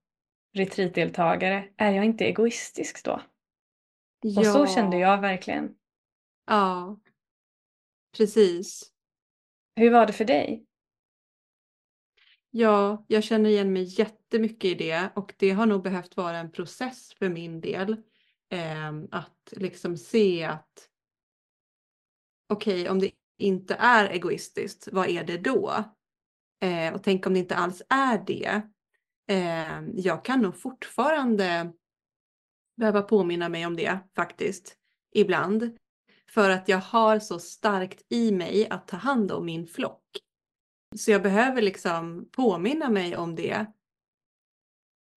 retreatdeltagare. 0.55 1.69
Är 1.77 1.93
jag 1.93 2.05
inte 2.05 2.25
egoistisk 2.25 3.05
då? 3.05 3.21
Och 4.37 4.47
så 4.47 4.67
kände 4.67 4.99
jag 4.99 5.21
verkligen. 5.21 5.75
Ja, 6.47 7.01
precis. 8.17 8.93
Hur 9.77 9.91
var 9.91 10.07
det 10.07 10.13
för 10.13 10.25
dig? 10.25 10.67
Ja, 12.51 13.05
jag 13.09 13.25
känner 13.25 13.51
igen 13.51 13.73
mig 13.73 13.83
jättemycket 13.83 14.71
i 14.71 14.75
det 14.75 15.11
och 15.15 15.35
det 15.39 15.51
har 15.51 15.67
nog 15.67 15.83
behövt 15.83 16.17
vara 16.17 16.39
en 16.39 16.53
process 16.53 17.15
för 17.15 17.29
min 17.29 17.61
del. 17.61 17.97
Ehm, 18.49 19.09
att 19.11 19.53
liksom 19.53 19.97
se 19.97 20.45
att 20.45 20.89
okej, 22.49 22.89
om 22.89 22.99
det 22.99 23.11
inte 23.43 23.75
är 23.75 24.09
egoistiskt, 24.09 24.89
vad 24.93 25.09
är 25.09 25.25
det 25.25 25.39
då? 25.39 25.85
Eh, 26.61 26.95
och 26.95 27.03
tänk 27.03 27.27
om 27.27 27.33
det 27.33 27.39
inte 27.39 27.57
alls 27.57 27.83
är 27.89 28.25
det. 28.27 28.63
Eh, 29.29 29.83
jag 29.95 30.25
kan 30.25 30.41
nog 30.41 30.61
fortfarande 30.61 31.73
behöva 32.77 33.03
påminna 33.03 33.49
mig 33.49 33.67
om 33.67 33.77
det 33.77 33.99
faktiskt, 34.17 34.77
ibland. 35.15 35.79
För 36.31 36.51
att 36.51 36.69
jag 36.69 36.79
har 36.79 37.19
så 37.19 37.39
starkt 37.39 38.03
i 38.09 38.33
mig 38.33 38.69
att 38.71 38.89
ta 38.89 38.97
hand 38.97 39.33
om 39.33 39.47
min 39.47 39.67
flock. 39.67 40.05
Så 40.97 41.11
jag 41.11 41.23
behöver 41.23 41.63
liksom 41.63 42.29
påminna 42.33 42.91
mig 42.91 43.17
om 43.17 43.35
det 43.35 43.67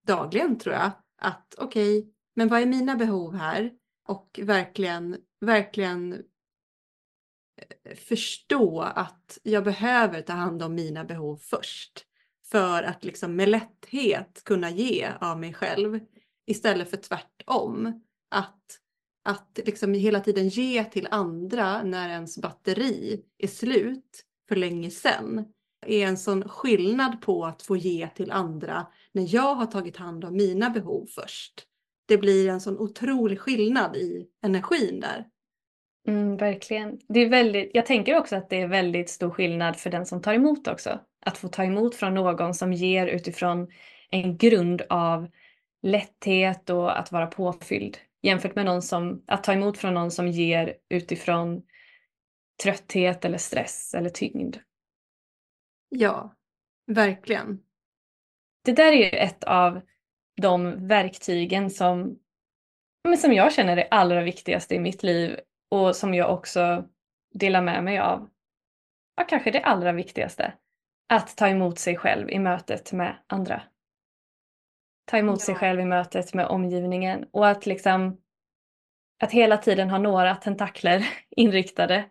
dagligen 0.08 0.60
tror 0.60 0.76
jag. 0.76 0.92
Att 1.18 1.56
okej, 1.58 2.14
men 2.36 2.48
vad 2.48 2.62
är 2.62 2.66
mina 2.66 2.96
behov 2.96 3.36
här? 3.36 3.72
Och 4.08 4.40
verkligen, 4.44 5.18
verkligen 5.40 6.24
förstå 7.96 8.82
att 8.82 9.39
jag 9.44 9.63
behöver 9.63 10.22
ta 10.22 10.34
hand 10.34 10.63
om 10.63 10.76
mina 10.76 11.04
behov 11.04 11.38
först. 11.38 12.06
För 12.52 12.84
att 12.84 13.04
liksom 13.04 13.36
med 13.36 13.50
lätthet 13.50 14.41
kunna 14.44 14.70
ge 14.70 15.10
av 15.22 15.39
mig 15.39 15.54
själv. 15.54 16.00
Istället 16.48 16.89
för 16.89 16.98
tvärtom. 16.98 18.02
Att, 18.32 18.80
att 19.24 19.60
liksom 19.65 19.94
hela 19.94 20.20
tiden 20.20 20.48
ge 20.50 20.84
till 20.84 21.08
andra 21.12 21.84
när 21.84 22.10
ens 22.10 22.38
batteri 22.38 23.22
är 23.38 23.48
slut 23.48 24.26
för 24.48 24.56
länge 24.56 24.91
sedan. 24.91 25.46
Är 25.86 26.08
en 26.08 26.18
sån 26.18 26.50
skillnad 26.50 27.22
på 27.22 27.46
att 27.46 27.62
få 27.62 27.78
ge 27.78 28.08
till 28.08 28.32
andra 28.32 28.88
när 29.12 29.36
jag 29.36 29.56
har 29.56 29.65
tagit 29.65 29.98
hand 29.98 30.26
om 30.26 30.34
mina 30.34 30.70
behov 30.70 31.06
först. 31.15 31.68
Det 32.08 32.18
blir 32.18 32.50
en 32.50 32.62
sån 32.62 32.78
otrolig 32.78 33.39
skillnad 33.39 33.96
i 33.96 34.28
energin 34.44 35.00
där. 35.00 35.26
Mm, 36.08 36.38
verkligen. 36.38 37.00
Det 37.08 37.20
är 37.20 37.30
väldigt, 37.30 37.72
jag 37.74 37.86
tänker 37.86 38.18
också 38.18 38.36
att 38.36 38.50
det 38.50 38.62
är 38.62 38.68
väldigt 38.68 39.10
stor 39.10 39.30
skillnad 39.30 39.78
för 39.78 39.89
den 39.89 40.06
som 40.06 40.22
tar 40.22 40.34
emot 40.34 40.68
också. 40.68 41.00
Att 41.26 41.38
få 41.38 41.48
ta 41.48 41.63
emot 41.63 41.96
från 41.96 42.13
någon 42.13 42.54
som 42.54 42.74
ger 42.74 43.08
utifrån 43.08 43.68
en 44.10 44.38
grund 44.38 44.82
av 44.89 45.28
lätthet 45.82 46.70
och 46.70 47.00
att 47.00 47.12
vara 47.12 47.28
påfylld. 47.28 47.98
Jämfört 48.22 48.56
med 48.56 48.65
någon 48.65 48.82
som, 48.82 49.24
att 49.28 49.44
ta 49.44 49.54
emot 49.54 49.78
från 49.78 49.94
någon 49.94 50.12
som 50.12 50.28
ger 50.28 50.76
utifrån 50.89 51.62
trötthet 52.63 53.26
eller 53.26 53.38
stress 53.38 53.94
eller 53.94 54.10
tyngd. 54.10 54.58
Ja, 55.89 56.36
verkligen. 56.88 57.60
Det 58.65 58.72
där 58.72 58.91
är 58.91 58.98
ju 58.98 59.10
ett 59.10 59.44
av 59.44 59.82
de 60.41 60.88
verktygen 60.88 61.70
som, 61.70 62.20
men 63.04 63.18
som 63.18 63.34
jag 63.34 63.54
känner 63.54 63.78
är 63.78 63.88
allra 63.91 64.24
viktigaste 64.24 64.76
i 64.76 64.80
mitt 64.80 65.04
liv 65.04 65.39
och 65.76 65.96
som 65.96 66.14
jag 66.14 66.34
också 66.34 66.86
delar 67.34 67.62
med 67.62 67.84
mig 67.84 68.00
av. 68.00 68.30
Ja, 69.16 69.24
kanske 69.24 69.52
det 69.52 69.62
allra 69.62 69.92
viktigaste. 69.92 70.54
Att 71.10 71.38
ta 71.38 71.48
emot 71.48 71.80
sig 71.80 71.98
själv 71.98 72.30
i 72.30 72.40
mötet 72.40 72.94
med 72.94 73.16
andra. 73.28 73.62
Ta 75.06 75.18
emot 75.18 75.42
sig 75.42 75.54
Ja. 75.54 75.60
själv 75.60 75.80
i 75.80 75.86
mötet 75.86 76.34
med 76.34 76.48
omgivningen 76.48 77.26
och 77.32 77.48
att 77.48 77.66
liksom 77.66 78.18
att 79.24 79.32
hela 79.32 79.58
tiden 79.58 79.90
ha 79.90 79.98
några 79.98 80.36
tentakler 80.36 81.08
inriktade 81.30 82.10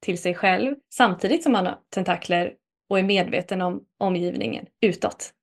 till 0.00 0.18
sig 0.22 0.34
själv 0.34 0.76
samtidigt 0.88 1.42
som 1.42 1.52
man 1.52 1.66
har 1.66 1.78
tentakler 1.90 2.54
och 2.88 2.98
är 2.98 3.02
medveten 3.02 3.62
om 3.62 3.84
omgivningen 3.98 4.66
utåt. 4.80 5.34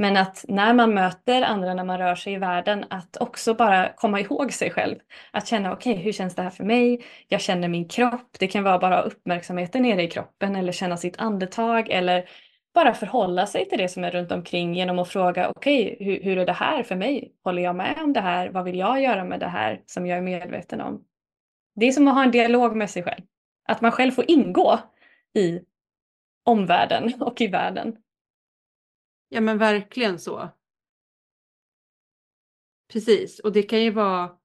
Men 0.00 0.16
att 0.16 0.44
när 0.48 0.74
man 0.74 0.94
möter 0.94 1.42
andra, 1.42 1.74
när 1.74 1.84
man 1.84 1.98
rör 1.98 2.14
sig 2.14 2.32
i 2.32 2.38
världen, 2.38 2.84
att 2.90 3.16
också 3.16 3.54
bara 3.54 3.92
komma 3.96 4.20
ihåg 4.20 4.52
sig 4.52 4.70
själv. 4.70 4.96
Att 5.30 5.46
känna, 5.46 5.72
okej, 5.72 5.92
okay, 5.92 6.04
hur 6.04 6.12
känns 6.12 6.34
det 6.34 6.42
här 6.42 6.50
för 6.50 6.64
mig? 6.64 7.04
Jag 7.28 7.40
känner 7.40 7.68
min 7.68 7.88
kropp. 7.88 8.36
Det 8.38 8.46
kan 8.46 8.64
vara 8.64 8.78
bara 8.78 9.00
uppmärksamheten 9.02 9.82
nere 9.82 10.02
i 10.02 10.10
kroppen 10.10 10.56
eller 10.56 10.72
känna 10.72 10.96
sitt 10.96 11.18
andetag 11.18 11.90
eller 11.90 12.28
bara 12.74 12.94
förhålla 12.94 13.46
sig 13.46 13.68
till 13.68 13.78
det 13.78 13.88
som 13.88 14.04
är 14.04 14.10
runt 14.10 14.32
omkring 14.32 14.74
genom 14.74 14.98
att 14.98 15.08
fråga, 15.08 15.48
okej, 15.48 15.92
okay, 15.92 16.06
hur, 16.06 16.22
hur 16.22 16.38
är 16.38 16.46
det 16.46 16.52
här 16.52 16.82
för 16.82 16.96
mig? 16.96 17.32
Håller 17.44 17.62
jag 17.62 17.76
med 17.76 17.98
om 18.02 18.12
det 18.12 18.20
här? 18.20 18.48
Vad 18.48 18.64
vill 18.64 18.78
jag 18.78 19.02
göra 19.02 19.24
med 19.24 19.40
det 19.40 19.48
här 19.48 19.82
som 19.86 20.06
jag 20.06 20.18
är 20.18 20.22
medveten 20.22 20.80
om? 20.80 21.04
Det 21.74 21.86
är 21.86 21.92
som 21.92 22.08
att 22.08 22.14
ha 22.14 22.22
en 22.22 22.30
dialog 22.30 22.76
med 22.76 22.90
sig 22.90 23.02
själv. 23.02 23.22
Att 23.68 23.80
man 23.80 23.92
själv 23.92 24.10
får 24.10 24.30
ingå 24.30 24.78
i 25.34 25.60
omvärlden 26.44 27.22
och 27.22 27.40
i 27.40 27.46
världen. 27.46 27.96
Ja 29.28 29.40
men 29.40 29.58
verkligen 29.58 30.18
så. 30.18 30.48
Precis, 32.92 33.38
och 33.38 33.52
det 33.52 33.62
kan 33.62 33.82
ju 33.82 33.90
vara 33.90 34.38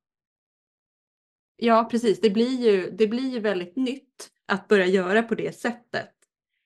Ja 1.55 1.87
precis, 1.91 2.21
det 2.21 2.29
blir 2.29 2.61
ju, 2.61 2.91
det 2.91 3.07
blir 3.07 3.29
ju 3.29 3.39
väldigt 3.39 3.75
nytt 3.75 4.29
att 4.45 4.67
börja 4.67 4.85
göra 4.85 5.23
på 5.23 5.35
det 5.35 5.55
sättet. 5.55 6.11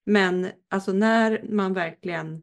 Men 0.05 0.47
alltså 0.69 0.93
när 0.93 1.43
man 1.49 1.73
verkligen 1.73 2.41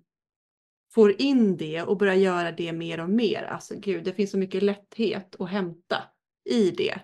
får 0.92 1.22
in 1.22 1.56
det 1.56 1.82
och 1.82 1.96
börjar 1.96 2.14
göra 2.14 2.52
det 2.52 2.72
mer 2.72 3.00
och 3.00 3.10
mer, 3.10 3.42
alltså 3.42 3.74
gud, 3.78 4.04
det 4.04 4.12
finns 4.12 4.30
så 4.30 4.38
mycket 4.38 4.62
lätthet 4.62 5.40
att 5.40 5.50
hämta 5.50 6.02
i 6.50 6.70
det. 6.70 6.98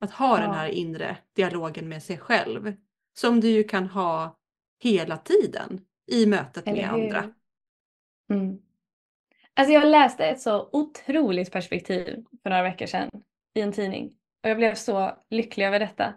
Att 0.00 0.10
ha 0.10 0.40
ja. 0.40 0.46
den 0.46 0.54
här 0.54 0.68
inre 0.68 1.16
dialogen 1.36 1.88
med 1.88 2.02
sig 2.02 2.18
själv. 2.18 2.74
Som 3.14 3.40
du 3.40 3.48
ju 3.48 3.64
kan 3.64 3.86
ha 3.86 4.38
hela 4.82 5.16
tiden 5.16 5.80
i 6.06 6.26
mötet 6.26 6.66
Eller 6.66 6.76
med 6.76 6.90
hur? 6.90 7.04
andra. 7.04 7.34
Mm. 8.30 8.58
Alltså 9.54 9.72
jag 9.72 9.88
läste 9.88 10.26
ett 10.26 10.40
så 10.40 10.68
otroligt 10.72 11.52
perspektiv 11.52 12.24
för 12.42 12.50
några 12.50 12.62
veckor 12.62 12.86
sedan 12.86 13.10
i 13.54 13.60
en 13.60 13.72
tidning 13.72 14.12
och 14.42 14.50
jag 14.50 14.56
blev 14.56 14.74
så 14.74 15.12
lycklig 15.30 15.66
över 15.66 15.78
detta. 15.78 16.14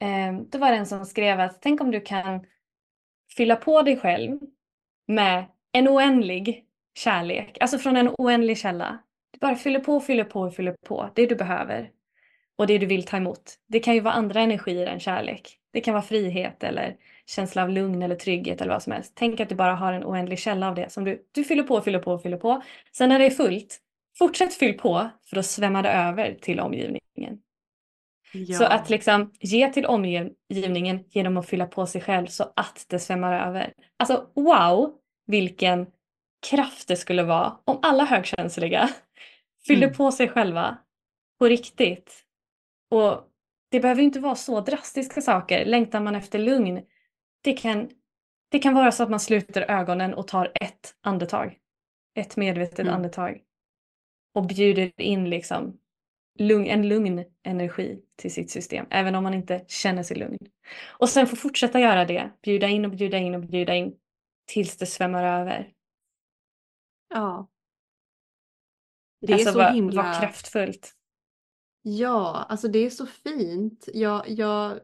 Ehm, 0.00 0.48
då 0.50 0.58
var 0.58 0.70
det 0.70 0.76
en 0.76 0.86
som 0.86 1.04
skrev 1.04 1.40
att 1.40 1.62
tänk 1.62 1.80
om 1.80 1.90
du 1.90 2.00
kan 2.00 2.46
fylla 3.36 3.56
på 3.56 3.82
dig 3.82 3.96
själv 3.96 4.40
med 5.06 5.44
en 5.72 5.88
oändlig 5.88 6.64
kärlek, 6.94 7.58
alltså 7.60 7.78
från 7.78 7.96
en 7.96 8.08
oändlig 8.18 8.58
källa. 8.58 8.98
Du 9.30 9.38
bara 9.38 9.56
fyller 9.56 9.80
på, 9.80 10.00
fyller 10.00 10.24
på 10.24 10.50
fyller 10.50 10.76
på 10.86 11.10
det 11.14 11.26
du 11.26 11.34
behöver 11.34 11.90
och 12.56 12.66
det 12.66 12.78
du 12.78 12.86
vill 12.86 13.06
ta 13.06 13.16
emot. 13.16 13.54
Det 13.66 13.80
kan 13.80 13.94
ju 13.94 14.00
vara 14.00 14.14
andra 14.14 14.40
energier 14.40 14.86
än 14.86 15.00
kärlek. 15.00 15.58
Det 15.72 15.80
kan 15.80 15.94
vara 15.94 16.02
frihet 16.02 16.64
eller 16.64 16.96
känsla 17.28 17.62
av 17.62 17.70
lugn 17.70 18.02
eller 18.02 18.14
trygghet 18.14 18.60
eller 18.60 18.72
vad 18.72 18.82
som 18.82 18.92
helst. 18.92 19.12
Tänk 19.16 19.40
att 19.40 19.48
du 19.48 19.54
bara 19.54 19.74
har 19.74 19.92
en 19.92 20.04
oändlig 20.04 20.38
källa 20.38 20.68
av 20.68 20.74
det 20.74 20.92
som 20.92 21.04
du, 21.04 21.22
du 21.32 21.44
fyller 21.44 21.62
på, 21.62 21.80
fyller 21.80 21.98
på, 21.98 22.18
fyller 22.18 22.36
på. 22.36 22.62
Sen 22.92 23.08
när 23.08 23.18
det 23.18 23.26
är 23.26 23.30
fullt, 23.30 23.78
fortsätt 24.18 24.54
fyll 24.54 24.78
på 24.78 25.08
för 25.26 25.36
då 25.36 25.42
svämmar 25.42 25.82
det 25.82 25.92
över 25.92 26.34
till 26.40 26.60
omgivningen. 26.60 27.40
Ja. 28.32 28.58
Så 28.58 28.64
att 28.64 28.90
liksom 28.90 29.32
ge 29.40 29.72
till 29.72 29.86
omgivningen 29.86 31.04
genom 31.08 31.36
att 31.36 31.48
fylla 31.48 31.66
på 31.66 31.86
sig 31.86 32.00
själv 32.00 32.26
så 32.26 32.52
att 32.56 32.86
det 32.88 32.98
svämmar 32.98 33.48
över. 33.48 33.72
Alltså 33.96 34.26
wow 34.34 34.92
vilken 35.26 35.86
kraft 36.50 36.88
det 36.88 36.96
skulle 36.96 37.22
vara 37.22 37.56
om 37.64 37.78
alla 37.82 38.04
högkänsliga 38.04 38.88
fyllde 39.66 39.86
mm. 39.86 39.96
på 39.96 40.12
sig 40.12 40.28
själva 40.28 40.78
på 41.38 41.46
riktigt. 41.46 42.24
Och 42.90 43.24
det 43.70 43.80
behöver 43.80 44.02
inte 44.02 44.20
vara 44.20 44.34
så 44.34 44.60
drastiska 44.60 45.20
saker. 45.20 45.64
Längtar 45.64 46.00
man 46.00 46.14
efter 46.14 46.38
lugn, 46.38 46.82
det 47.48 47.54
kan, 47.54 47.90
det 48.48 48.58
kan 48.58 48.74
vara 48.74 48.92
så 48.92 49.02
att 49.02 49.10
man 49.10 49.20
sluter 49.20 49.70
ögonen 49.70 50.14
och 50.14 50.28
tar 50.28 50.52
ett 50.54 50.94
andetag. 51.00 51.58
Ett 52.14 52.36
medvetet 52.36 52.78
mm. 52.78 52.94
andetag. 52.94 53.42
Och 54.34 54.46
bjuder 54.46 55.00
in 55.00 55.30
liksom 55.30 55.78
lugn, 56.38 56.66
en 56.66 56.88
lugn 56.88 57.24
energi 57.42 58.02
till 58.16 58.32
sitt 58.32 58.50
system, 58.50 58.86
även 58.90 59.14
om 59.14 59.22
man 59.22 59.34
inte 59.34 59.64
känner 59.68 60.02
sig 60.02 60.16
lugn. 60.16 60.38
Och 60.86 61.08
sen 61.08 61.26
få 61.26 61.36
fortsätta 61.36 61.80
göra 61.80 62.04
det, 62.04 62.30
bjuda 62.42 62.68
in 62.68 62.84
och 62.84 62.90
bjuda 62.90 63.18
in 63.18 63.34
och 63.34 63.40
bjuda 63.40 63.74
in 63.74 63.96
tills 64.46 64.76
det 64.76 64.86
svämmar 64.86 65.24
över. 65.40 65.72
Ja. 67.14 67.48
Det 69.20 69.32
alltså 69.32 69.48
är 69.48 69.52
så 69.52 69.58
var, 69.58 69.70
himla... 69.70 70.02
Var 70.02 70.20
kraftfullt. 70.20 70.94
Ja, 71.82 72.46
alltså 72.48 72.68
det 72.68 72.78
är 72.78 72.90
så 72.90 73.06
fint. 73.06 73.88
Jag, 73.94 74.28
jag 74.28 74.80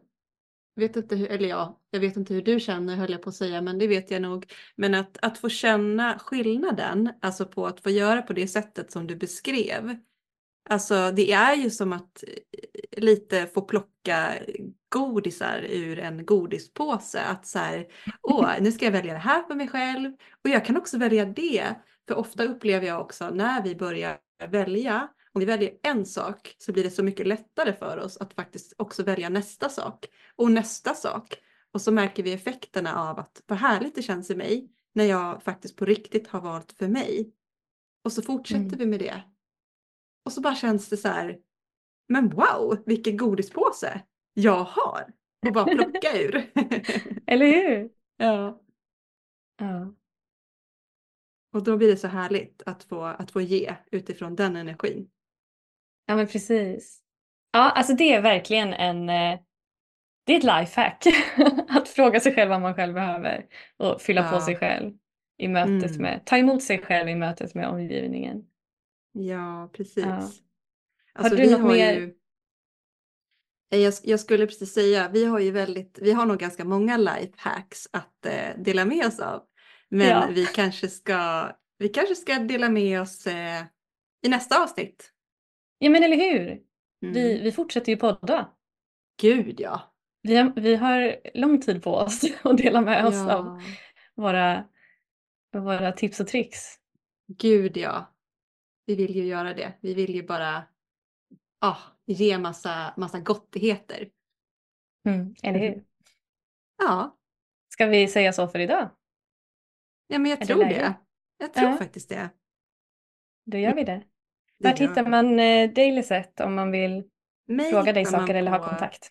vet 0.80 0.96
inte 0.96 1.16
hur, 1.16 1.30
eller 1.30 1.48
ja, 1.48 1.80
jag 1.90 2.00
vet 2.00 2.16
inte 2.16 2.34
hur 2.34 2.42
du 2.42 2.60
känner 2.60 2.96
höll 2.96 3.12
jag 3.12 3.22
på 3.22 3.28
att 3.28 3.34
säga, 3.34 3.62
men 3.62 3.78
det 3.78 3.86
vet 3.86 4.10
jag 4.10 4.22
nog. 4.22 4.52
Men 4.76 4.94
att, 4.94 5.18
att 5.22 5.38
få 5.38 5.48
känna 5.48 6.18
skillnaden, 6.18 7.10
alltså 7.20 7.46
på 7.46 7.66
att 7.66 7.80
få 7.80 7.90
göra 7.90 8.22
på 8.22 8.32
det 8.32 8.48
sättet 8.48 8.92
som 8.92 9.06
du 9.06 9.16
beskrev. 9.16 9.96
Alltså 10.70 11.10
det 11.10 11.32
är 11.32 11.54
ju 11.54 11.70
som 11.70 11.92
att 11.92 12.24
eh, 12.26 13.02
lite 13.02 13.46
få 13.46 13.62
plocka 13.62 14.34
godisar 14.88 15.66
ur 15.70 15.98
en 15.98 16.26
godispåse. 16.26 17.20
Att 17.20 17.46
så 17.46 17.58
här, 17.58 17.86
åh, 18.22 18.50
nu 18.60 18.72
ska 18.72 18.84
jag 18.84 18.92
välja 18.92 19.12
det 19.12 19.18
här 19.18 19.42
för 19.42 19.54
mig 19.54 19.68
själv 19.68 20.12
och 20.44 20.50
jag 20.50 20.64
kan 20.64 20.76
också 20.76 20.98
välja 20.98 21.24
det. 21.24 21.74
För 22.08 22.14
ofta 22.14 22.44
upplever 22.44 22.86
jag 22.86 23.00
också 23.00 23.30
när 23.30 23.62
vi 23.62 23.74
börjar 23.74 24.18
välja 24.50 25.08
om 25.34 25.40
vi 25.40 25.46
väljer 25.46 25.78
en 25.82 26.06
sak 26.06 26.54
så 26.58 26.72
blir 26.72 26.84
det 26.84 26.90
så 26.90 27.02
mycket 27.02 27.26
lättare 27.26 27.72
för 27.72 27.98
oss 27.98 28.16
att 28.16 28.34
faktiskt 28.34 28.74
också 28.78 29.02
välja 29.02 29.28
nästa 29.28 29.68
sak 29.68 30.06
och 30.36 30.50
nästa 30.50 30.94
sak. 30.94 31.34
Och 31.72 31.80
så 31.80 31.92
märker 31.92 32.22
vi 32.22 32.32
effekterna 32.32 33.10
av 33.10 33.18
att 33.18 33.42
vad 33.46 33.58
härligt 33.58 33.94
det 33.94 34.02
känns 34.02 34.30
i 34.30 34.36
mig 34.36 34.68
när 34.92 35.04
jag 35.04 35.42
faktiskt 35.42 35.76
på 35.76 35.84
riktigt 35.84 36.28
har 36.28 36.40
valt 36.40 36.72
för 36.72 36.88
mig. 36.88 37.32
Och 38.04 38.12
så 38.12 38.22
fortsätter 38.22 38.60
mm. 38.60 38.78
vi 38.78 38.86
med 38.86 39.00
det. 39.00 39.22
Och 40.24 40.32
så 40.32 40.40
bara 40.40 40.54
känns 40.54 40.88
det 40.88 40.96
så 40.96 41.08
här, 41.08 41.38
men 42.08 42.28
wow, 42.28 42.82
vilken 42.86 43.16
godispåse 43.16 44.02
jag 44.34 44.64
har 44.64 45.12
och 45.46 45.52
bara 45.52 45.64
plocka 45.64 46.20
ur. 46.20 46.50
Eller 47.26 47.46
hur? 47.46 47.90
Ja. 48.16 48.60
Ja. 49.58 49.94
Och 51.52 51.62
då 51.62 51.76
blir 51.76 51.88
det 51.88 51.96
så 51.96 52.08
härligt 52.08 52.62
att 52.66 52.84
få, 52.84 53.04
att 53.04 53.30
få 53.30 53.40
ge 53.40 53.76
utifrån 53.90 54.36
den 54.36 54.56
energin. 54.56 55.10
Ja 56.06 56.16
men 56.16 56.26
precis. 56.26 57.00
Ja 57.52 57.70
alltså 57.70 57.94
det 57.94 58.14
är 58.14 58.22
verkligen 58.22 58.74
en 58.74 59.08
eh, 59.08 59.40
det 60.26 60.32
är 60.32 60.38
ett 60.38 60.60
lifehack 60.60 61.04
att 61.68 61.88
fråga 61.88 62.20
sig 62.20 62.34
själv 62.34 62.50
vad 62.50 62.60
man 62.60 62.74
själv 62.74 62.94
behöver 62.94 63.46
och 63.76 64.00
fylla 64.00 64.22
ja. 64.22 64.30
på 64.30 64.40
sig 64.40 64.56
själv 64.56 64.92
i 65.38 65.48
mötet 65.48 65.90
mm. 65.90 66.02
med, 66.02 66.24
ta 66.24 66.36
emot 66.36 66.62
sig 66.62 66.82
själv 66.82 67.08
i 67.08 67.14
mötet 67.14 67.54
med 67.54 67.68
omgivningen. 67.68 68.44
Ja 69.12 69.70
precis. 69.72 70.04
Ja. 70.04 70.30
Alltså, 71.14 71.36
har 71.36 71.36
du 71.36 71.50
något 71.50 71.72
mer? 71.72 71.94
Ju, 71.94 72.14
jag, 73.68 73.94
jag, 74.02 74.20
skulle 74.20 74.46
precis 74.46 74.72
säga, 74.72 75.08
vi 75.08 75.24
har 75.24 75.38
ju 75.38 75.50
väldigt, 75.50 75.98
vi 76.02 76.12
har 76.12 76.26
nog 76.26 76.38
ganska 76.38 76.64
många 76.64 76.96
lifehacks 76.96 77.88
att 77.90 78.26
eh, 78.26 78.62
dela 78.62 78.84
med 78.84 79.06
oss 79.06 79.20
av. 79.20 79.42
Men 79.88 80.08
ja. 80.08 80.28
vi, 80.30 80.46
kanske 80.46 80.88
ska, 80.88 81.50
vi 81.78 81.88
kanske 81.88 82.14
ska 82.14 82.38
dela 82.38 82.68
med 82.68 83.00
oss 83.00 83.26
eh, 83.26 83.64
i 84.22 84.28
nästa 84.28 84.62
avsnitt. 84.62 85.13
Ja 85.84 85.90
men 85.90 86.02
eller 86.02 86.16
hur. 86.16 86.48
Mm. 86.48 87.14
Vi, 87.14 87.40
vi 87.40 87.52
fortsätter 87.52 87.92
ju 87.92 87.98
podda. 87.98 88.52
Gud 89.20 89.60
ja. 89.60 89.94
Vi 90.22 90.36
har, 90.36 90.52
vi 90.56 90.76
har 90.76 91.16
lång 91.34 91.60
tid 91.60 91.82
på 91.82 91.94
oss 91.94 92.24
att 92.42 92.56
dela 92.56 92.80
med 92.80 93.06
oss 93.06 93.14
ja. 93.14 93.34
av 93.34 93.62
våra, 94.14 94.64
våra 95.52 95.92
tips 95.92 96.20
och 96.20 96.28
tricks. 96.28 96.78
Gud 97.26 97.76
ja. 97.76 98.14
Vi 98.86 98.94
vill 98.94 99.16
ju 99.16 99.24
göra 99.24 99.54
det. 99.54 99.72
Vi 99.80 99.94
vill 99.94 100.14
ju 100.14 100.22
bara 100.22 100.64
oh, 101.60 101.80
ge 102.06 102.38
massa, 102.38 102.94
massa 102.96 103.20
gottigheter. 103.20 104.10
Mm, 105.08 105.34
eller 105.42 105.58
hur? 105.58 105.84
Ja. 106.78 107.18
Ska 107.68 107.86
vi 107.86 108.08
säga 108.08 108.32
så 108.32 108.48
för 108.48 108.58
idag? 108.58 108.90
Ja 110.06 110.18
men 110.18 110.30
jag 110.30 110.42
är 110.42 110.46
tror 110.46 110.64
det. 110.64 110.68
det. 110.68 110.94
Jag 111.38 111.54
tror 111.54 111.70
ja. 111.70 111.76
faktiskt 111.76 112.08
det. 112.08 112.30
Då 113.44 113.58
gör 113.58 113.74
vi 113.74 113.84
det. 113.84 114.04
Vart 114.58 114.78
hittar 114.78 115.06
man 115.06 115.38
eh, 115.38 115.70
Dailyset 115.70 116.40
om 116.40 116.54
man 116.54 116.70
vill 116.70 117.04
Mig 117.46 117.70
fråga 117.70 117.92
dig 117.92 118.04
saker 118.04 118.34
eller 118.34 118.50
ha 118.50 118.68
kontakt? 118.68 119.10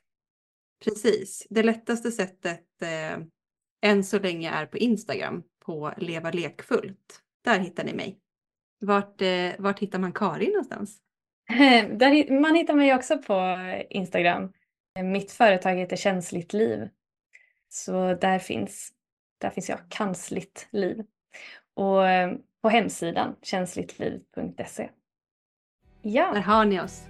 Precis. 0.83 1.47
Det 1.49 1.63
lättaste 1.63 2.11
sättet 2.11 2.81
eh, 2.81 3.23
än 3.81 4.03
så 4.03 4.19
länge 4.19 4.51
är 4.51 4.65
på 4.65 4.77
Instagram 4.77 5.43
på 5.65 5.93
Leva 5.97 6.31
lekfullt. 6.31 7.21
Där 7.43 7.59
hittar 7.59 7.83
ni 7.83 7.93
mig. 7.93 8.19
Vart, 8.79 9.21
eh, 9.21 9.51
vart 9.59 9.79
hittar 9.79 9.99
man 9.99 10.13
Karin 10.13 10.49
någonstans? 10.49 10.97
Där, 11.91 12.39
man 12.41 12.55
hittar 12.55 12.73
mig 12.73 12.95
också 12.95 13.17
på 13.17 13.57
Instagram. 13.89 14.53
Mitt 15.03 15.31
företag 15.31 15.75
heter 15.75 15.95
Känsligt 15.95 16.53
liv. 16.53 16.89
Så 17.69 18.13
där 18.13 18.39
finns, 18.39 18.91
där 19.37 19.49
finns 19.49 19.69
jag, 19.69 19.79
Kansligt 19.89 20.67
liv. 20.71 21.05
Och 21.73 22.07
eh, 22.07 22.33
på 22.61 22.69
hemsidan 22.69 23.35
känsligtliv.se. 23.41 24.89
Ja. 26.05 26.31
Där 26.33 26.41
har 26.41 26.65
ni 26.65 26.81
oss. 26.81 27.01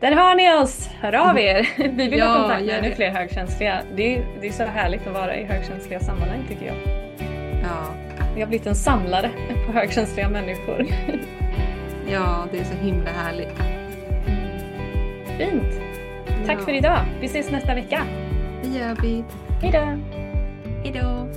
Där 0.00 0.12
har 0.12 0.34
ni 0.34 0.54
oss! 0.62 0.90
Hör 1.00 1.30
av 1.30 1.38
er! 1.38 1.66
Vi 1.76 2.08
vill 2.08 2.18
Ja, 2.18 2.26
ha 2.26 2.40
kontakt 2.40 2.66
med 2.66 2.78
ännu 2.78 2.94
fler 2.94 3.10
högkänsliga. 3.10 3.82
Det 3.96 4.16
är, 4.16 4.26
det 4.40 4.46
är 4.48 4.52
så 4.52 4.64
härligt 4.64 5.06
att 5.06 5.12
vara 5.14 5.36
i 5.36 5.44
högkänsliga 5.44 6.00
sammanhang 6.00 6.44
tycker 6.48 6.66
jag. 6.66 6.76
Ja, 7.62 7.94
Vi 8.34 8.40
har 8.40 8.48
blivit 8.48 8.66
en 8.66 8.74
samlare 8.74 9.30
på 9.66 9.72
högkänsliga 9.72 10.28
människor. 10.28 10.86
ja 12.12 12.46
det 12.52 12.58
är 12.58 12.64
så 12.64 12.74
himla 12.74 13.10
härligt. 13.10 13.54
Fint! 15.38 15.80
Tack 16.46 16.58
Ja, 16.58 16.64
för 16.64 16.72
idag! 16.72 16.98
Vi 17.20 17.26
ses 17.26 17.50
nästa 17.50 17.74
vecka. 17.74 18.02
Det 18.62 18.78
gör 18.78 18.96
vi. 19.02 19.24
Hejdå! 19.62 19.98
Hejdå! 20.84 21.28